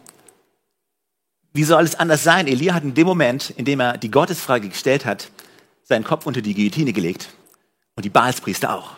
wie 1.54 1.64
soll 1.64 1.84
es 1.84 1.96
anders 1.96 2.24
sein? 2.24 2.48
Elia 2.48 2.74
hat 2.74 2.84
in 2.84 2.94
dem 2.94 3.08
Moment, 3.08 3.52
in 3.52 3.66
dem 3.66 3.80
er 3.80 3.98
die 3.98 4.12
Gottesfrage 4.12 4.70
gestellt 4.70 5.06
hat, 5.06 5.30
seinen 5.84 6.04
Kopf 6.04 6.26
unter 6.26 6.42
die 6.42 6.54
Guillotine 6.54 6.94
gelegt 6.94 7.30
und 7.96 8.06
die 8.06 8.10
Baalspriester 8.10 8.74
auch. 8.74 8.96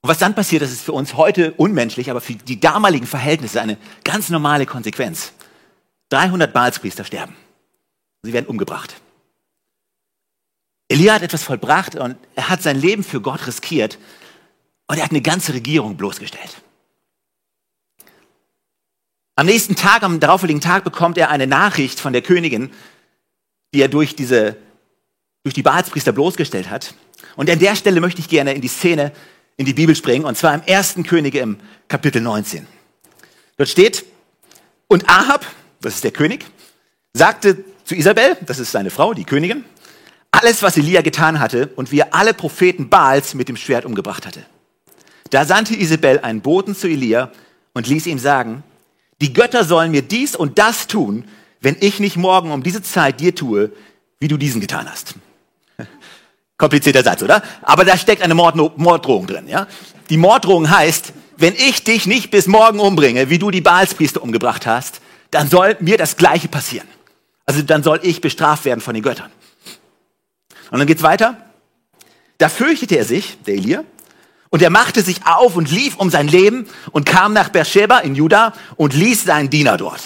Und 0.00 0.10
was 0.10 0.18
dann 0.18 0.34
passiert, 0.34 0.62
das 0.62 0.70
ist 0.70 0.82
für 0.82 0.92
uns 0.92 1.14
heute 1.14 1.52
unmenschlich, 1.54 2.10
aber 2.10 2.20
für 2.20 2.34
die 2.34 2.60
damaligen 2.60 3.06
Verhältnisse 3.06 3.60
eine 3.60 3.78
ganz 4.04 4.28
normale 4.28 4.66
Konsequenz. 4.66 5.32
300 6.10 6.52
Baalspriester 6.52 7.04
sterben. 7.04 7.36
Sie 8.22 8.32
werden 8.32 8.46
umgebracht. 8.46 8.94
Elia 10.88 11.14
hat 11.14 11.22
etwas 11.22 11.42
vollbracht 11.42 11.96
und 11.96 12.16
er 12.34 12.48
hat 12.48 12.62
sein 12.62 12.80
Leben 12.80 13.04
für 13.04 13.20
Gott 13.20 13.46
riskiert 13.46 13.98
und 14.86 14.96
er 14.96 15.04
hat 15.04 15.10
eine 15.10 15.20
ganze 15.20 15.52
Regierung 15.52 15.96
bloßgestellt. 15.96 16.62
Am 19.36 19.46
nächsten 19.46 19.76
Tag, 19.76 20.02
am 20.02 20.18
darauffolgenden 20.18 20.62
Tag, 20.62 20.82
bekommt 20.82 21.18
er 21.18 21.30
eine 21.30 21.46
Nachricht 21.46 22.00
von 22.00 22.12
der 22.12 22.22
Königin, 22.22 22.70
die 23.72 23.82
er 23.82 23.88
durch, 23.88 24.16
diese, 24.16 24.56
durch 25.44 25.54
die 25.54 25.62
Baalspriester 25.62 26.12
bloßgestellt 26.12 26.70
hat. 26.70 26.94
Und 27.36 27.50
an 27.50 27.58
der 27.58 27.76
Stelle 27.76 28.00
möchte 28.00 28.20
ich 28.20 28.28
gerne 28.28 28.54
in 28.54 28.62
die 28.62 28.68
Szene, 28.68 29.12
in 29.58 29.66
die 29.66 29.74
Bibel 29.74 29.94
springen, 29.94 30.24
und 30.24 30.38
zwar 30.38 30.54
im 30.54 30.62
ersten 30.62 31.02
Könige 31.02 31.40
im 31.40 31.58
Kapitel 31.88 32.22
19. 32.22 32.66
Dort 33.58 33.68
steht, 33.68 34.04
Und 34.86 35.08
Ahab, 35.10 35.44
das 35.82 35.96
ist 35.96 36.04
der 36.04 36.12
König, 36.12 36.46
sagte 37.12 37.64
zu 37.84 37.94
Isabel, 37.94 38.36
das 38.46 38.58
ist 38.58 38.70
seine 38.70 38.90
Frau, 38.90 39.12
die 39.12 39.24
Königin, 39.24 39.64
alles, 40.30 40.62
was 40.62 40.76
Elia 40.76 41.02
getan 41.02 41.40
hatte 41.40 41.68
und 41.74 41.90
wie 41.90 42.00
er 42.00 42.14
alle 42.14 42.34
Propheten 42.34 42.88
Baals 42.88 43.34
mit 43.34 43.48
dem 43.48 43.56
Schwert 43.56 43.84
umgebracht 43.84 44.26
hatte. 44.26 44.46
Da 45.30 45.44
sandte 45.44 45.74
Isabel 45.74 46.20
einen 46.20 46.40
Boten 46.40 46.74
zu 46.74 46.86
Elia 46.86 47.32
und 47.74 47.88
ließ 47.88 48.06
ihm 48.06 48.18
sagen, 48.18 48.62
die 49.20 49.32
Götter 49.32 49.64
sollen 49.64 49.90
mir 49.90 50.02
dies 50.02 50.36
und 50.36 50.58
das 50.58 50.86
tun, 50.86 51.24
wenn 51.60 51.76
ich 51.80 51.98
nicht 51.98 52.16
morgen 52.16 52.52
um 52.52 52.62
diese 52.62 52.82
Zeit 52.82 53.20
dir 53.20 53.34
tue, 53.34 53.72
wie 54.20 54.28
du 54.28 54.36
diesen 54.36 54.60
getan 54.60 54.88
hast. 54.88 55.16
Komplizierter 56.58 57.04
Satz, 57.04 57.22
oder? 57.22 57.42
Aber 57.62 57.84
da 57.84 57.96
steckt 57.96 58.20
eine 58.20 58.34
Morddrohung 58.34 59.26
drin. 59.28 59.46
Ja? 59.46 59.68
Die 60.10 60.16
Morddrohung 60.16 60.68
heißt, 60.68 61.12
wenn 61.36 61.54
ich 61.54 61.84
dich 61.84 62.06
nicht 62.06 62.32
bis 62.32 62.48
morgen 62.48 62.80
umbringe, 62.80 63.30
wie 63.30 63.38
du 63.38 63.52
die 63.52 63.60
Baalspriester 63.60 64.20
umgebracht 64.20 64.66
hast, 64.66 65.00
dann 65.30 65.48
soll 65.48 65.76
mir 65.78 65.96
das 65.96 66.16
Gleiche 66.16 66.48
passieren. 66.48 66.88
Also 67.46 67.62
dann 67.62 67.84
soll 67.84 68.00
ich 68.02 68.20
bestraft 68.20 68.64
werden 68.64 68.80
von 68.80 68.94
den 68.94 69.04
Göttern. 69.04 69.30
Und 70.70 70.80
dann 70.80 70.86
geht's 70.88 71.04
weiter. 71.04 71.36
Da 72.38 72.48
fürchtete 72.48 72.96
er 72.96 73.04
sich, 73.04 73.38
der 73.46 73.54
Elia, 73.54 73.84
und 74.50 74.62
er 74.62 74.70
machte 74.70 75.02
sich 75.02 75.26
auf 75.26 75.56
und 75.56 75.70
lief 75.70 75.96
um 75.96 76.10
sein 76.10 76.26
Leben 76.26 76.66
und 76.90 77.06
kam 77.06 77.32
nach 77.32 77.50
Beersheba 77.50 77.98
in 77.98 78.14
Juda 78.14 78.52
und 78.76 78.94
ließ 78.94 79.24
seinen 79.24 79.50
Diener 79.50 79.76
dort. 79.76 80.02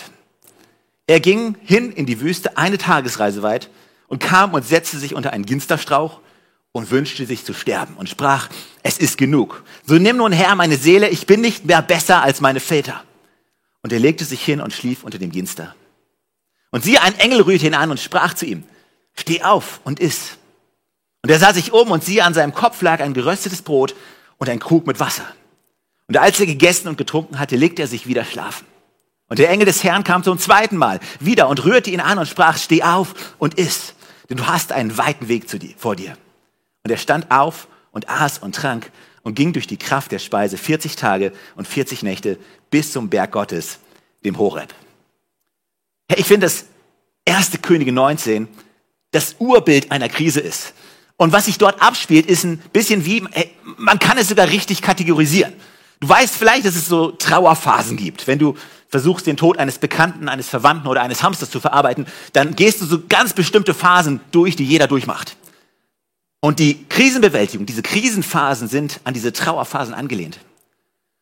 Er 1.07 1.21
ging 1.21 1.57
hin 1.63 1.93
in 1.93 2.07
die 2.07 2.21
Wüste 2.21 2.57
eine 2.57 2.79
Tagesreise 2.79 3.43
weit 3.43 3.71
und 4.09 4.21
kam 4.21 4.53
und 4.53 4.67
setzte 4.67 4.99
sich 4.99 5.15
unter 5.15 5.33
einen 5.33 5.47
Ginsterstrauch 5.47 6.21
und 6.73 6.91
wünschte 6.91 7.26
sich 7.26 7.45
zu 7.45 7.52
sterben 7.52 7.95
und 7.97 8.09
sprach, 8.09 8.49
es 8.83 8.99
ist 8.99 9.19
genug. 9.19 9.62
So 9.87 9.95
nimm 9.95 10.17
nun 10.17 10.33
Herr 10.33 10.57
meine 10.57 10.76
Seele, 10.76 11.09
ich 11.11 11.26
bin 11.26 11.41
nicht 11.41 11.67
mehr 11.67 11.83
besser 11.83 12.23
als 12.23 12.41
meine 12.41 12.61
Väter. 12.61 13.05
Und 13.83 13.93
er 13.93 13.99
legte 13.99 14.25
sich 14.25 14.43
hin 14.43 14.61
und 14.61 14.73
schlief 14.73 15.05
unter 15.05 15.19
dem 15.19 15.31
Ginster. 15.31 15.75
Und 16.71 16.85
siehe, 16.85 17.02
ein 17.02 17.19
Engel 17.19 17.43
rührte 17.43 17.67
ihn 17.67 17.75
an 17.75 17.91
und 17.91 18.00
sprach 18.00 18.35
zu 18.35 18.47
ihm, 18.47 18.64
steh 19.14 19.43
auf 19.43 19.81
und 19.85 20.00
iss. 20.00 20.38
Und 21.23 21.31
er 21.31 21.38
sah 21.38 21.52
sich 21.52 21.73
um 21.73 21.91
und 21.91 22.02
siehe, 22.02 22.25
an 22.25 22.35
seinem 22.35 22.55
Kopf 22.55 22.81
lag 22.81 23.00
ein 23.00 23.14
geröstetes 23.14 23.62
Brot 23.62 23.95
und 24.38 24.49
ein 24.49 24.59
Krug 24.59 24.87
mit 24.87 24.99
Wasser. 24.99 25.26
Und 26.09 26.17
als 26.17 26.41
er 26.41 26.47
gegessen 26.47 26.88
und 26.88 26.97
getrunken 26.97 27.38
hatte, 27.38 27.57
legte 27.57 27.83
er 27.83 27.88
sich 27.88 28.07
wieder 28.07 28.25
schlafen. 28.25 28.67
Und 29.29 29.38
der 29.38 29.50
Engel 29.50 29.67
des 29.67 29.85
Herrn 29.85 30.05
kam 30.05 30.23
zum 30.23 30.38
zweiten 30.38 30.76
Mal 30.76 31.00
wieder 31.21 31.49
und 31.49 31.64
rührte 31.64 31.91
ihn 31.91 32.00
an 32.00 32.19
und 32.19 32.26
sprach, 32.26 32.59
steh 32.59 32.83
auf 32.83 33.14
und 33.38 33.55
iss, 33.55 33.95
denn 34.29 34.37
du 34.37 34.47
hast 34.47 34.73
einen 34.73 34.99
weiten 34.99 35.29
Weg 35.29 35.49
zu 35.49 35.59
dir, 35.59 35.75
vor 35.79 35.97
dir. 35.97 36.17
Und 36.85 36.91
er 36.91 36.97
stand 36.97 37.31
auf 37.31 37.69
und 37.93 38.09
aß 38.09 38.39
und 38.39 38.55
trank 38.55 38.91
und 39.23 39.35
ging 39.35 39.53
durch 39.53 39.67
die 39.67 39.77
Kraft 39.77 40.12
der 40.12 40.19
Speise 40.19 40.59
40 40.59 40.97
Tage 40.97 41.33
und 41.55 41.69
40 41.69 42.03
Nächte 42.03 42.39
bis 42.71 42.93
zum 42.93 43.09
Berg 43.09 43.33
Gottes, 43.33 43.79
dem 44.25 44.39
Horeb. 44.39 44.75
Hey, 46.09 46.21
ich 46.21 46.27
finde, 46.27 46.47
dass 46.47 46.65
1. 47.29 47.53
Könige 47.62 47.93
19 47.93 48.49
das 49.12 49.37
Urbild 49.39 49.93
einer 49.93 50.09
Krise 50.09 50.41
ist. 50.41 50.75
Und 51.17 51.33
was 51.33 51.45
sich 51.45 51.59
dort 51.59 51.81
abspielt, 51.81 52.27
ist 52.27 52.45
ein 52.45 52.59
bisschen 52.73 53.05
wie, 53.05 53.23
man 53.77 53.99
kann 53.99 54.19
es 54.19 54.29
sogar 54.29 54.49
richtig 54.49 54.83
kategorisieren. 54.83 55.53
Du 56.01 56.09
weißt 56.09 56.35
vielleicht, 56.35 56.65
dass 56.65 56.75
es 56.75 56.89
so 56.89 57.12
Trauerphasen 57.12 57.97
gibt. 57.97 58.27
Wenn 58.27 58.41
du 58.41 58.57
versuchst, 58.89 59.27
den 59.29 59.37
Tod 59.37 59.59
eines 59.59 59.79
Bekannten, 59.79 60.29
eines 60.29 60.49
Verwandten 60.49 60.89
oder 60.89 61.03
eines 61.03 61.23
Hamsters 61.23 61.51
zu 61.51 61.61
verarbeiten, 61.61 62.07
dann 62.33 62.57
gehst 62.57 62.81
du 62.81 62.87
so 62.87 63.03
ganz 63.09 63.35
bestimmte 63.35 63.73
Phasen 63.73 64.21
durch, 64.33 64.57
die 64.57 64.65
jeder 64.65 64.89
durchmacht. 64.89 65.37
Und 66.45 66.59
die 66.59 66.85
Krisenbewältigung, 66.89 67.67
diese 67.67 67.83
Krisenphasen 67.83 68.67
sind 68.67 69.01
an 69.05 69.15
diese 69.15 69.33
Trauerphasen 69.33 69.95
angelehnt. 69.95 70.41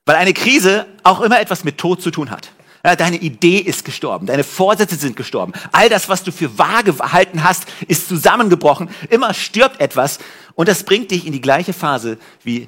Weil 0.07 0.17
eine 0.17 0.33
Krise 0.33 0.87
auch 1.03 1.21
immer 1.21 1.39
etwas 1.39 1.63
mit 1.63 1.77
Tod 1.77 2.01
zu 2.01 2.11
tun 2.11 2.31
hat. 2.31 2.53
Ja, 2.83 2.97
deine 2.97 3.19
Idee 3.19 3.59
ist 3.59 3.85
gestorben, 3.85 4.25
deine 4.25 4.45
Vorsätze 4.45 4.97
sind 4.97 5.17
gestorben. 5.17 5.53
All 5.73 5.91
das, 5.91 6.09
was 6.09 6.25
du 6.25 6.33
für 6.33 6.57
wahr 6.57 6.83
gehalten 6.83 7.45
hast, 7.45 7.67
ist 7.87 8.09
zusammengebrochen. 8.09 8.89
Immer 9.11 9.35
stirbt 9.35 9.79
etwas 9.79 10.21
und 10.55 10.69
das 10.69 10.85
bringt 10.85 11.11
dich 11.11 11.27
in 11.27 11.35
die 11.35 11.43
gleiche 11.43 11.75
Phase 11.75 12.17
wie 12.43 12.67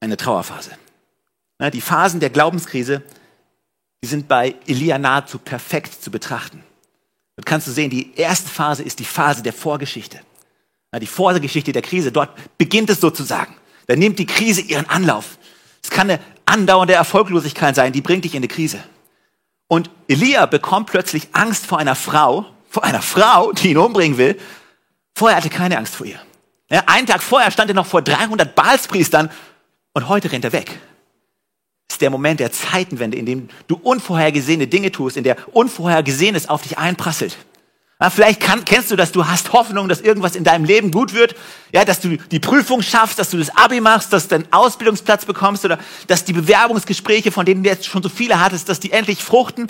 eine 0.00 0.16
Trauerphase. 0.16 0.70
Ja, 1.60 1.68
die 1.68 1.82
Phasen 1.82 2.18
der 2.18 2.30
Glaubenskrise, 2.30 3.02
die 4.02 4.08
sind 4.08 4.26
bei 4.26 4.54
Elia 4.66 4.96
nahezu 4.96 5.38
perfekt 5.38 6.02
zu 6.02 6.10
betrachten. 6.10 6.64
Dort 7.36 7.44
kannst 7.44 7.66
du 7.66 7.72
sehen, 7.72 7.90
die 7.90 8.14
erste 8.16 8.48
Phase 8.48 8.82
ist 8.82 9.00
die 9.00 9.04
Phase 9.04 9.42
der 9.42 9.52
Vorgeschichte 9.52 10.20
die 11.00 11.06
Vorgeschichte 11.06 11.72
der 11.72 11.82
Krise, 11.82 12.12
dort 12.12 12.30
beginnt 12.58 12.90
es 12.90 13.00
sozusagen. 13.00 13.54
Da 13.86 13.96
nimmt 13.96 14.18
die 14.18 14.26
Krise 14.26 14.60
ihren 14.60 14.88
Anlauf. 14.88 15.38
Es 15.82 15.90
kann 15.90 16.10
eine 16.10 16.20
andauernde 16.46 16.94
Erfolglosigkeit 16.94 17.74
sein, 17.74 17.92
die 17.92 18.00
bringt 18.00 18.24
dich 18.24 18.34
in 18.34 18.38
eine 18.38 18.48
Krise. 18.48 18.82
Und 19.66 19.90
Elia 20.08 20.46
bekommt 20.46 20.90
plötzlich 20.90 21.28
Angst 21.32 21.66
vor 21.66 21.78
einer 21.78 21.94
Frau, 21.94 22.46
vor 22.68 22.84
einer 22.84 23.02
Frau, 23.02 23.52
die 23.52 23.70
ihn 23.70 23.78
umbringen 23.78 24.18
will. 24.18 24.38
Vorher 25.14 25.36
hatte 25.36 25.48
er 25.48 25.56
keine 25.56 25.78
Angst 25.78 25.94
vor 25.94 26.06
ihr. 26.06 26.20
Ja, 26.70 26.82
einen 26.86 27.06
Tag 27.06 27.22
vorher 27.22 27.50
stand 27.50 27.70
er 27.70 27.74
noch 27.74 27.86
vor 27.86 28.02
300 28.02 28.54
Balspriestern 28.54 29.30
und 29.92 30.08
heute 30.08 30.32
rennt 30.32 30.44
er 30.44 30.52
weg. 30.52 30.80
Das 31.88 31.96
ist 31.96 32.00
der 32.02 32.10
Moment 32.10 32.40
der 32.40 32.50
Zeitenwende, 32.50 33.16
in 33.16 33.26
dem 33.26 33.48
du 33.66 33.76
unvorhergesehene 33.76 34.66
Dinge 34.66 34.90
tust, 34.90 35.16
in 35.16 35.24
der 35.24 35.36
Unvorhergesehenes 35.54 36.48
auf 36.48 36.62
dich 36.62 36.78
einprasselt. 36.78 37.36
Vielleicht 38.10 38.40
kann, 38.40 38.64
kennst 38.64 38.90
du 38.90 38.96
das, 38.96 39.12
du 39.12 39.26
hast 39.26 39.52
Hoffnung, 39.52 39.88
dass 39.88 40.00
irgendwas 40.00 40.36
in 40.36 40.44
deinem 40.44 40.64
Leben 40.64 40.90
gut 40.90 41.14
wird, 41.14 41.34
ja, 41.72 41.84
dass 41.84 42.00
du 42.00 42.16
die 42.16 42.40
Prüfung 42.40 42.82
schaffst, 42.82 43.18
dass 43.18 43.30
du 43.30 43.38
das 43.38 43.56
Abi 43.56 43.80
machst, 43.80 44.12
dass 44.12 44.28
du 44.28 44.36
einen 44.36 44.52
Ausbildungsplatz 44.52 45.24
bekommst 45.24 45.64
oder 45.64 45.78
dass 46.06 46.24
die 46.24 46.32
Bewerbungsgespräche, 46.32 47.30
von 47.30 47.46
denen 47.46 47.62
du 47.62 47.70
jetzt 47.70 47.86
schon 47.86 48.02
so 48.02 48.08
viele 48.08 48.40
hattest, 48.40 48.68
dass 48.68 48.80
die 48.80 48.92
endlich 48.92 49.22
fruchten. 49.22 49.68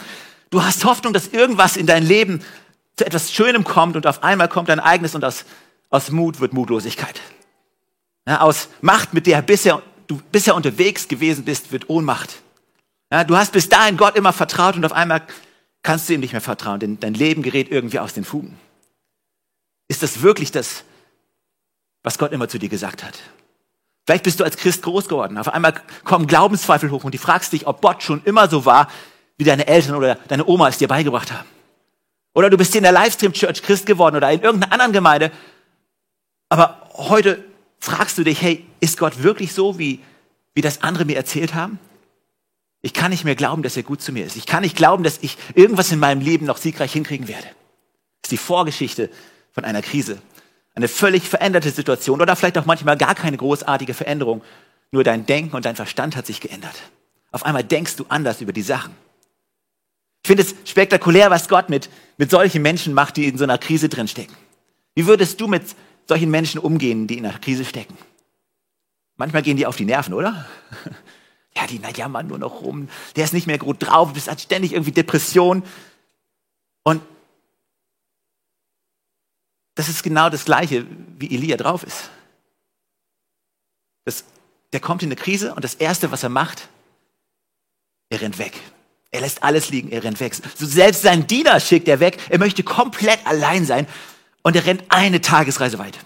Du 0.51 0.63
hast 0.63 0.85
Hoffnung, 0.85 1.13
dass 1.13 1.29
irgendwas 1.29 1.77
in 1.77 1.87
dein 1.87 2.05
Leben 2.05 2.43
zu 2.97 3.07
etwas 3.07 3.33
Schönem 3.33 3.65
kommt 3.65 3.97
und 3.97 4.07
auf 4.07 4.23
einmal 4.23 4.49
kommt 4.49 4.69
dein 4.69 4.81
eigenes 4.81 5.15
und 5.15 5.25
aus, 5.25 5.45
aus 5.91 6.11
Mut 6.11 6.41
wird 6.41 6.53
Mutlosigkeit. 6.53 7.21
Ja, 8.27 8.41
aus 8.41 8.69
Macht, 8.81 9.13
mit 9.13 9.27
der 9.27 9.43
bisher, 9.43 9.83
du 10.07 10.21
bisher 10.33 10.55
unterwegs 10.55 11.09
gewesen 11.09 11.45
bist, 11.45 11.73
wird 11.73 11.91
Ohnmacht. 11.91 12.37
Ja, 13.13 13.25
du 13.25 13.37
hast 13.37 13.53
bis 13.53 13.69
dahin 13.69 13.97
Gott 13.97 14.17
immer 14.17 14.33
vertraut 14.33 14.77
und 14.77 14.85
auf 14.85 14.93
einmal 14.93 15.23
kannst 15.85 16.09
du 16.09 16.15
ihm 16.15 16.21
nicht 16.21 16.33
mehr 16.33 16.41
vertrauen, 16.41 16.81
denn 16.81 16.99
dein 16.99 17.15
Leben 17.15 17.43
gerät 17.43 17.71
irgendwie 17.71 18.01
aus 18.01 18.15
den 18.15 18.25
Fugen. 18.25 18.59
Ist 19.87 20.03
das 20.03 20.23
wirklich 20.23 20.51
das, 20.51 20.83
was 22.03 22.19
Gott 22.19 22.33
immer 22.33 22.49
zu 22.49 22.59
dir 22.59 22.69
gesagt 22.69 23.05
hat? 23.05 23.21
Vielleicht 24.07 24.25
bist 24.25 24.41
du 24.41 24.45
als 24.45 24.57
Christ 24.57 24.83
groß 24.83 25.09
geworden. 25.09 25.39
Auf 25.39 25.49
einmal 25.49 25.75
kommen 26.03 26.27
Glaubenszweifel 26.27 26.91
hoch 26.91 27.05
und 27.05 27.15
du 27.15 27.19
fragst 27.19 27.53
dich, 27.53 27.67
ob 27.67 27.81
Gott 27.81 28.03
schon 28.03 28.23
immer 28.25 28.49
so 28.49 28.65
war, 28.65 28.91
wie 29.37 29.45
deine 29.45 29.67
Eltern 29.67 29.95
oder 29.95 30.17
deine 30.29 30.47
Oma 30.47 30.69
es 30.69 30.79
dir 30.79 30.89
beigebracht 30.89 31.33
haben. 31.33 31.49
Oder 32.35 32.51
du 32.51 32.57
bist 32.57 32.73
hier 32.73 32.81
in 32.81 32.85
der 32.85 32.93
Livestream 32.93 33.33
Church 33.33 33.63
Christ 33.63 33.87
geworden 33.87 34.17
oder 34.17 34.31
in 34.31 34.41
irgendeiner 34.41 34.73
anderen 34.73 34.93
Gemeinde. 34.93 35.33
Aber 36.49 36.89
heute 36.95 37.45
fragst 37.79 38.19
du 38.19 38.25
dich, 38.25 38.41
hey, 38.43 38.67
ist 38.81 38.99
Gott 38.99 39.23
wirklich 39.23 39.53
so, 39.53 39.79
wie, 39.79 40.01
wie 40.55 40.63
das 40.63 40.83
andere 40.83 41.05
mir 41.05 41.17
erzählt 41.17 41.55
haben? 41.55 41.79
Ich 42.85 42.93
kann 42.93 43.11
nicht 43.11 43.25
mehr 43.25 43.35
glauben, 43.35 43.63
dass 43.63 43.79
er 43.79 43.83
gut 43.83 44.03
zu 44.03 44.13
mir 44.13 44.27
ist. 44.27 44.37
Ich 44.37 44.45
kann 44.45 44.61
nicht 44.61 44.77
glauben, 44.77 45.05
dass 45.05 45.19
ich 45.23 45.39
irgendwas 45.55 45.91
in 45.91 45.99
meinem 45.99 46.21
Leben 46.21 46.45
noch 46.45 46.59
siegreich 46.59 46.93
hinkriegen 46.93 47.29
werde. 47.29 47.47
Das 48.21 48.27
ist 48.27 48.33
die 48.33 48.37
Vorgeschichte 48.37 49.09
von 49.53 49.65
einer 49.65 49.81
Krise. 49.81 50.21
Eine 50.75 50.89
völlig 50.89 51.27
veränderte 51.27 51.71
Situation 51.71 52.21
oder 52.21 52.37
vielleicht 52.37 52.59
auch 52.59 52.67
manchmal 52.67 52.99
gar 52.99 53.15
keine 53.15 53.39
großartige 53.39 53.95
Veränderung. 53.95 54.43
Nur 54.91 55.03
dein 55.03 55.25
Denken 55.25 55.57
und 55.57 55.65
dein 55.65 55.77
Verstand 55.77 56.15
hat 56.15 56.27
sich 56.27 56.43
geändert. 56.43 56.75
Auf 57.33 57.47
einmal 57.47 57.65
denkst 57.65 57.97
du 57.97 58.05
anders 58.11 58.43
über 58.43 58.53
die 58.53 58.61
Sachen. 58.61 58.93
Ich 60.23 60.27
finde 60.27 60.43
es 60.43 60.55
spektakulär, 60.69 61.31
was 61.31 61.49
Gott 61.49 61.71
mit, 61.71 61.89
mit 62.19 62.31
solchen 62.31 62.61
Menschen 62.61 62.93
macht, 62.93 63.17
die 63.17 63.29
in 63.29 63.39
so 63.39 63.45
einer 63.45 63.57
Krise 63.57 63.89
drinstecken. 63.89 64.37
Wie 64.95 65.07
würdest 65.07 65.41
du 65.41 65.47
mit 65.47 65.75
solchen 66.07 66.31
Menschen 66.31 66.59
umgehen, 66.59 67.07
die 67.07 67.17
in 67.17 67.25
einer 67.25 67.39
Krise 67.39 67.65
stecken? 67.65 67.97
Manchmal 69.17 69.41
gehen 69.41 69.57
die 69.57 69.65
auf 69.65 69.77
die 69.77 69.87
Nerven, 69.87 70.13
oder? 70.13 70.45
Ja, 71.57 71.67
die 71.67 71.79
na, 71.79 71.91
jammern 71.91 72.27
nur 72.27 72.39
noch 72.39 72.63
rum. 72.63 72.89
Der 73.17 73.25
ist 73.25 73.33
nicht 73.33 73.47
mehr 73.47 73.59
gut 73.59 73.77
drauf, 73.81 74.13
du 74.13 74.21
hat 74.21 74.41
ständig 74.41 74.73
irgendwie 74.73 74.93
Depression. 74.93 75.63
Und 76.83 77.03
das 79.75 79.89
ist 79.89 80.03
genau 80.03 80.31
das 80.31 80.45
Gleiche, 80.45 80.87
wie 81.19 81.35
Elia 81.35 81.57
drauf 81.57 81.83
ist. 81.83 82.11
Das, 84.05 84.25
der 84.73 84.81
kommt 84.81 85.03
in 85.03 85.09
eine 85.09 85.17
Krise 85.17 85.55
und 85.55 85.65
das 85.65 85.75
Erste, 85.75 86.11
was 86.11 86.23
er 86.23 86.29
macht, 86.29 86.69
er 88.11 88.21
rennt 88.21 88.39
weg. 88.39 88.61
Er 89.11 89.21
lässt 89.21 89.43
alles 89.45 89.71
liegen, 89.71 89.93
er 89.93 90.03
rennt 90.03 90.19
weg. 90.19 90.35
So 90.35 90.67
selbst 90.67 91.03
seinen 91.03 91.27
Diener 91.27 91.61
schickt 91.61 91.87
er 91.87 92.01
weg. 92.01 92.19
Er 92.31 92.39
möchte 92.39 92.65
komplett 92.65 93.25
allein 93.27 93.65
sein 93.65 93.87
und 94.43 94.57
er 94.57 94.67
rennt 94.67 94.83
eine 94.89 95.21
Tagesreise 95.21 95.79
weit. 95.79 95.99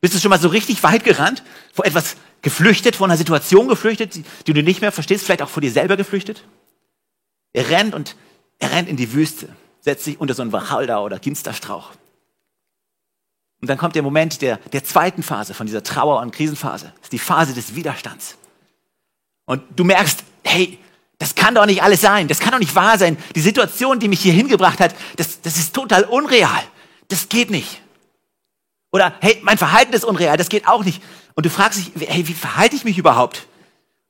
Bist 0.00 0.14
du 0.14 0.20
schon 0.20 0.30
mal 0.30 0.38
so 0.38 0.48
richtig 0.48 0.82
weit 0.84 1.02
gerannt? 1.02 1.42
Vor 1.72 1.84
etwas 1.84 2.16
geflüchtet, 2.46 2.94
vor 2.94 3.08
einer 3.08 3.16
Situation 3.16 3.66
geflüchtet, 3.66 4.20
die 4.46 4.52
du 4.52 4.62
nicht 4.62 4.80
mehr 4.80 4.92
verstehst, 4.92 5.24
vielleicht 5.24 5.42
auch 5.42 5.48
vor 5.48 5.60
dir 5.60 5.72
selber 5.72 5.96
geflüchtet? 5.96 6.44
Er 7.52 7.68
rennt 7.70 7.92
und 7.92 8.14
er 8.60 8.70
rennt 8.70 8.88
in 8.88 8.96
die 8.96 9.12
Wüste, 9.12 9.48
setzt 9.80 10.04
sich 10.04 10.20
unter 10.20 10.32
so 10.32 10.42
einen 10.42 10.52
Wacholder 10.52 11.02
oder 11.02 11.18
Ginsterstrauch. 11.18 11.90
Und 13.60 13.68
dann 13.68 13.78
kommt 13.78 13.96
der 13.96 14.02
Moment 14.02 14.42
der, 14.42 14.58
der 14.72 14.84
zweiten 14.84 15.24
Phase 15.24 15.54
von 15.54 15.66
dieser 15.66 15.82
Trauer- 15.82 16.20
und 16.20 16.30
Krisenphase. 16.30 16.92
Das 16.94 17.06
ist 17.06 17.12
die 17.12 17.18
Phase 17.18 17.52
des 17.52 17.74
Widerstands. 17.74 18.36
Und 19.46 19.62
du 19.74 19.82
merkst, 19.82 20.22
hey, 20.44 20.78
Das 21.18 21.34
kann 21.34 21.54
doch 21.54 21.66
nicht 21.66 21.82
alles 21.82 22.02
sein. 22.02 22.28
Das 22.28 22.40
kann 22.40 22.52
doch 22.52 22.58
nicht 22.58 22.74
wahr 22.74 22.98
sein. 22.98 23.16
Die 23.34 23.40
Situation, 23.40 23.98
die 23.98 24.08
mich 24.08 24.20
hier 24.20 24.34
hingebracht 24.34 24.80
hat, 24.80 24.94
das, 25.16 25.40
das 25.40 25.56
ist 25.56 25.74
total 25.74 26.04
unreal. 26.04 26.62
Das 27.08 27.28
geht 27.28 27.50
nicht. 27.50 27.80
Oder, 28.92 29.14
hey, 29.20 29.38
mein 29.42 29.58
Verhalten 29.58 29.92
ist 29.92 30.04
unreal. 30.04 30.36
Das 30.36 30.48
geht 30.48 30.68
auch 30.68 30.84
nicht. 30.84 31.02
Und 31.34 31.44
du 31.44 31.50
fragst 31.50 31.78
dich, 31.78 32.08
hey, 32.08 32.26
wie 32.26 32.34
verhalte 32.34 32.76
ich 32.76 32.84
mich 32.84 32.98
überhaupt? 32.98 33.46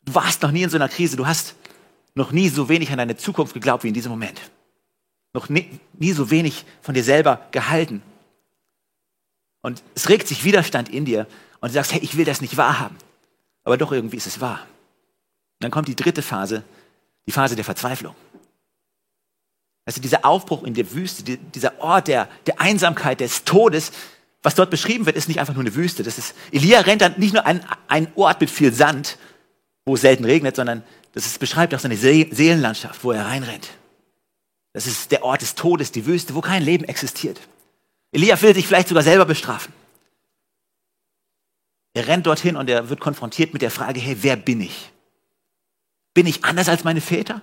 Du 0.05 0.15
warst 0.15 0.43
noch 0.43 0.51
nie 0.51 0.63
in 0.63 0.71
so 0.71 0.77
einer 0.77 0.89
Krise. 0.89 1.17
Du 1.17 1.27
hast 1.27 1.55
noch 2.15 2.33
nie 2.33 2.49
so 2.49 2.69
wenig 2.69 2.91
an 2.91 2.99
deine 2.99 3.17
Zukunft 3.17 3.55
geglaubt 3.55 3.85
wie 3.85 3.89
in 3.89 3.95
diesem 3.95 4.11
Moment. 4.11 4.41
Noch 5.35 5.49
nie, 5.49 5.69
nie 5.93 6.13
so 6.13 6.31
wenig 6.31 6.65
von 6.81 6.95
dir 6.95 7.05
selber 7.05 7.47
gehalten. 7.51 8.03
Und 9.63 9.83
es 9.95 10.09
regt 10.09 10.29
sich 10.29 10.45
Widerstand 10.45 10.89
in 10.89 11.05
dir 11.05 11.27
und 11.61 11.71
du 11.71 11.75
sagst, 11.75 11.93
hey, 11.93 12.01
ich 12.01 12.17
will 12.17 12.25
das 12.25 12.41
nicht 12.41 12.57
wahrhaben. 12.57 12.97
Aber 13.65 13.77
doch 13.77 13.93
irgendwie 13.93 14.17
ist 14.17 14.27
es 14.27 14.41
wahr. 14.41 14.61
Und 14.61 15.65
dann 15.65 15.71
kommt 15.71 15.89
die 15.89 15.97
dritte 15.97 16.23
Phase, 16.23 16.63
die 17.27 17.33
Phase 17.33 17.57
der 17.57 17.65
Verzweiflung. 17.65 18.15
Also 19.85 20.01
dieser 20.01 20.25
Aufbruch 20.25 20.63
in 20.63 20.75
der 20.75 20.93
Wüste, 20.93 21.37
dieser 21.37 21.81
Ort 21.81 22.09
der, 22.09 22.29
der 22.47 22.61
Einsamkeit, 22.61 23.21
des 23.21 23.45
Todes, 23.45 23.93
was 24.47 24.55
dort 24.55 24.71
beschrieben 24.71 25.07
wird, 25.07 25.17
ist 25.17 25.27
nicht 25.27 25.41
einfach 25.41 25.55
nur 25.55 25.65
eine 25.65 25.75
Wüste. 25.75 26.05
Das 26.05 26.19
ist, 26.19 26.33
Elia 26.53 26.79
rennt 26.79 27.03
dann 27.03 27.15
nicht 27.19 27.35
nur 27.35 27.45
an 27.45 27.67
einen 27.89 28.07
Ort 28.15 28.41
mit 28.41 28.49
viel 28.49 28.73
Sand, 28.73 29.19
wo 29.85 29.97
es 29.97 30.03
selten 30.03 30.25
regnet, 30.25 30.55
sondern 30.55 30.85
das 31.15 31.27
ist, 31.27 31.41
beschreibt 31.41 31.75
auch 31.75 31.81
seine 31.81 31.97
Seelenlandschaft, 31.97 33.03
wo 33.03 33.11
er 33.11 33.27
reinrennt. 33.27 33.71
Das 34.73 34.87
ist 34.87 35.11
der 35.11 35.25
Ort 35.25 35.43
des 35.43 35.57
Todes, 35.57 35.91
die 35.91 36.07
Wüste, 36.07 36.37
wo 36.37 36.43
kein 36.43 36.63
Leben 36.63 36.85
existiert. 36.85 37.41
Elia 38.13 38.41
will 38.41 38.55
sich 38.55 38.69
vielleicht 38.69 38.87
sogar 38.87 39.03
selber 39.03 39.25
bestrafen. 39.25 39.75
Er 41.95 42.07
rennt 42.07 42.29
dorthin 42.29 42.55
und 42.55 42.71
er 42.71 42.89
wird 42.89 43.01
konfrontiert 43.01 43.53
mit 43.53 43.63
der 43.63 43.73
Frage, 43.73 43.99
hey, 43.99 44.17
wer 44.21 44.37
bin 44.37 44.61
ich? 44.61 44.93
Bin 46.15 46.29
ich 46.29 46.45
anders 46.45 46.69
als 46.69 46.85
meine 46.85 47.01
Väter? 47.01 47.43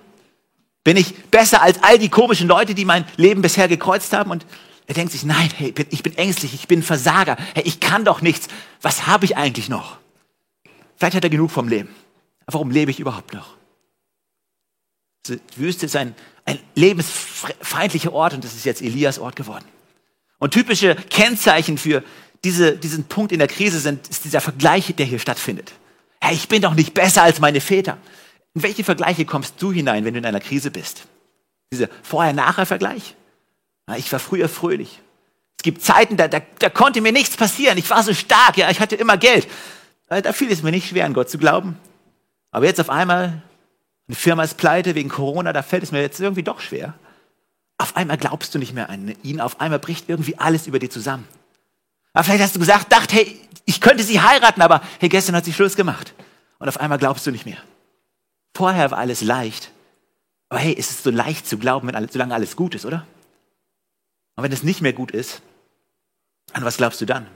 Bin 0.84 0.96
ich 0.96 1.14
besser 1.24 1.60
als 1.60 1.82
all 1.82 1.98
die 1.98 2.08
komischen 2.08 2.48
Leute, 2.48 2.74
die 2.74 2.86
mein 2.86 3.04
Leben 3.18 3.42
bisher 3.42 3.68
gekreuzt 3.68 4.14
haben? 4.14 4.30
Und 4.30 4.46
er 4.86 4.94
denkt 4.94 5.12
sich, 5.12 5.24
nein, 5.24 5.50
hey, 5.56 5.74
ich 5.90 6.02
bin 6.02 6.16
ängstlich, 6.16 6.54
ich 6.54 6.68
bin 6.68 6.82
Versager, 6.82 7.36
hey, 7.54 7.62
ich 7.64 7.80
kann 7.80 8.04
doch 8.04 8.20
nichts. 8.20 8.48
Was 8.82 9.06
habe 9.06 9.24
ich 9.24 9.36
eigentlich 9.36 9.68
noch? 9.68 9.98
Vielleicht 10.96 11.16
hat 11.16 11.24
er 11.24 11.30
genug 11.30 11.50
vom 11.50 11.68
Leben. 11.68 11.94
Warum 12.46 12.70
lebe 12.70 12.90
ich 12.90 13.00
überhaupt 13.00 13.32
noch? 13.32 13.56
Die 15.26 15.40
Wüste 15.56 15.86
ist 15.86 15.96
ein, 15.96 16.14
ein 16.44 16.58
lebensfeindlicher 16.74 18.12
Ort 18.12 18.34
und 18.34 18.44
das 18.44 18.54
ist 18.54 18.66
jetzt 18.66 18.82
Elias 18.82 19.18
Ort 19.18 19.36
geworden. 19.36 19.64
Und 20.38 20.52
typische 20.52 20.94
Kennzeichen 20.94 21.78
für 21.78 22.04
diese, 22.44 22.76
diesen 22.76 23.04
Punkt 23.04 23.32
in 23.32 23.38
der 23.38 23.48
Krise 23.48 23.80
sind, 23.80 24.06
ist 24.08 24.24
dieser 24.24 24.42
Vergleich, 24.42 24.94
der 24.94 25.06
hier 25.06 25.18
stattfindet. 25.18 25.72
Hey, 26.20 26.34
ich 26.34 26.48
bin 26.48 26.60
doch 26.60 26.74
nicht 26.74 26.92
besser 26.92 27.22
als 27.22 27.40
meine 27.40 27.62
Väter. 27.62 27.96
In 28.52 28.62
welche 28.62 28.84
Vergleiche 28.84 29.24
kommst 29.24 29.60
du 29.62 29.72
hinein, 29.72 30.04
wenn 30.04 30.12
du 30.12 30.18
in 30.18 30.26
einer 30.26 30.40
Krise 30.40 30.70
bist? 30.70 31.06
Dieser 31.72 31.88
Vorher-Nachher-Vergleich? 32.02 33.16
Ich 33.96 34.10
war 34.12 34.18
früher 34.18 34.48
fröhlich. 34.48 35.00
Es 35.58 35.62
gibt 35.62 35.82
Zeiten, 35.82 36.16
da, 36.16 36.28
da, 36.28 36.40
da 36.58 36.70
konnte 36.70 37.00
mir 37.00 37.12
nichts 37.12 37.36
passieren. 37.36 37.78
Ich 37.78 37.88
war 37.90 38.02
so 38.02 38.14
stark, 38.14 38.56
ja, 38.56 38.70
ich 38.70 38.80
hatte 38.80 38.96
immer 38.96 39.16
Geld. 39.16 39.46
Äh, 40.08 40.22
da 40.22 40.32
fiel 40.32 40.50
es 40.50 40.62
mir 40.62 40.70
nicht 40.70 40.88
schwer, 40.88 41.06
an 41.06 41.14
Gott 41.14 41.30
zu 41.30 41.38
glauben. 41.38 41.78
Aber 42.50 42.66
jetzt 42.66 42.80
auf 42.80 42.90
einmal, 42.90 43.42
eine 44.08 44.16
Firma 44.16 44.42
ist 44.44 44.56
pleite 44.56 44.94
wegen 44.94 45.08
Corona, 45.08 45.52
da 45.52 45.62
fällt 45.62 45.82
es 45.82 45.92
mir 45.92 46.00
jetzt 46.00 46.20
irgendwie 46.20 46.42
doch 46.42 46.60
schwer. 46.60 46.94
Auf 47.78 47.96
einmal 47.96 48.16
glaubst 48.16 48.54
du 48.54 48.58
nicht 48.58 48.72
mehr 48.72 48.88
an 48.88 49.14
ihn, 49.22 49.40
auf 49.40 49.60
einmal 49.60 49.78
bricht 49.78 50.08
irgendwie 50.08 50.38
alles 50.38 50.66
über 50.66 50.78
dir 50.78 50.90
zusammen. 50.90 51.26
Aber 52.12 52.24
vielleicht 52.24 52.42
hast 52.42 52.54
du 52.54 52.60
gesagt, 52.60 52.92
dacht, 52.92 53.12
hey, 53.12 53.40
ich 53.64 53.80
könnte 53.80 54.04
sie 54.04 54.20
heiraten, 54.20 54.62
aber 54.62 54.82
hey, 55.00 55.08
gestern 55.08 55.34
hat 55.34 55.44
sie 55.44 55.52
Schluss 55.52 55.74
gemacht. 55.74 56.14
Und 56.58 56.68
auf 56.68 56.78
einmal 56.78 56.98
glaubst 56.98 57.26
du 57.26 57.30
nicht 57.30 57.44
mehr. 57.44 57.58
Vorher 58.56 58.90
war 58.92 58.98
alles 58.98 59.20
leicht. 59.20 59.72
Aber 60.48 60.60
hey, 60.60 60.72
ist 60.72 60.90
es 60.90 61.02
so 61.02 61.10
leicht 61.10 61.48
zu 61.48 61.58
glauben, 61.58 61.88
wenn 61.88 61.96
alles, 61.96 62.12
solange 62.12 62.34
alles 62.34 62.54
gut 62.54 62.76
ist, 62.76 62.84
oder? 62.84 63.04
Und 64.36 64.44
wenn 64.44 64.52
es 64.52 64.62
nicht 64.62 64.80
mehr 64.80 64.92
gut 64.92 65.10
ist, 65.10 65.42
an 66.52 66.64
was 66.64 66.76
glaubst 66.76 67.00
du 67.00 67.06
dann? 67.06 67.26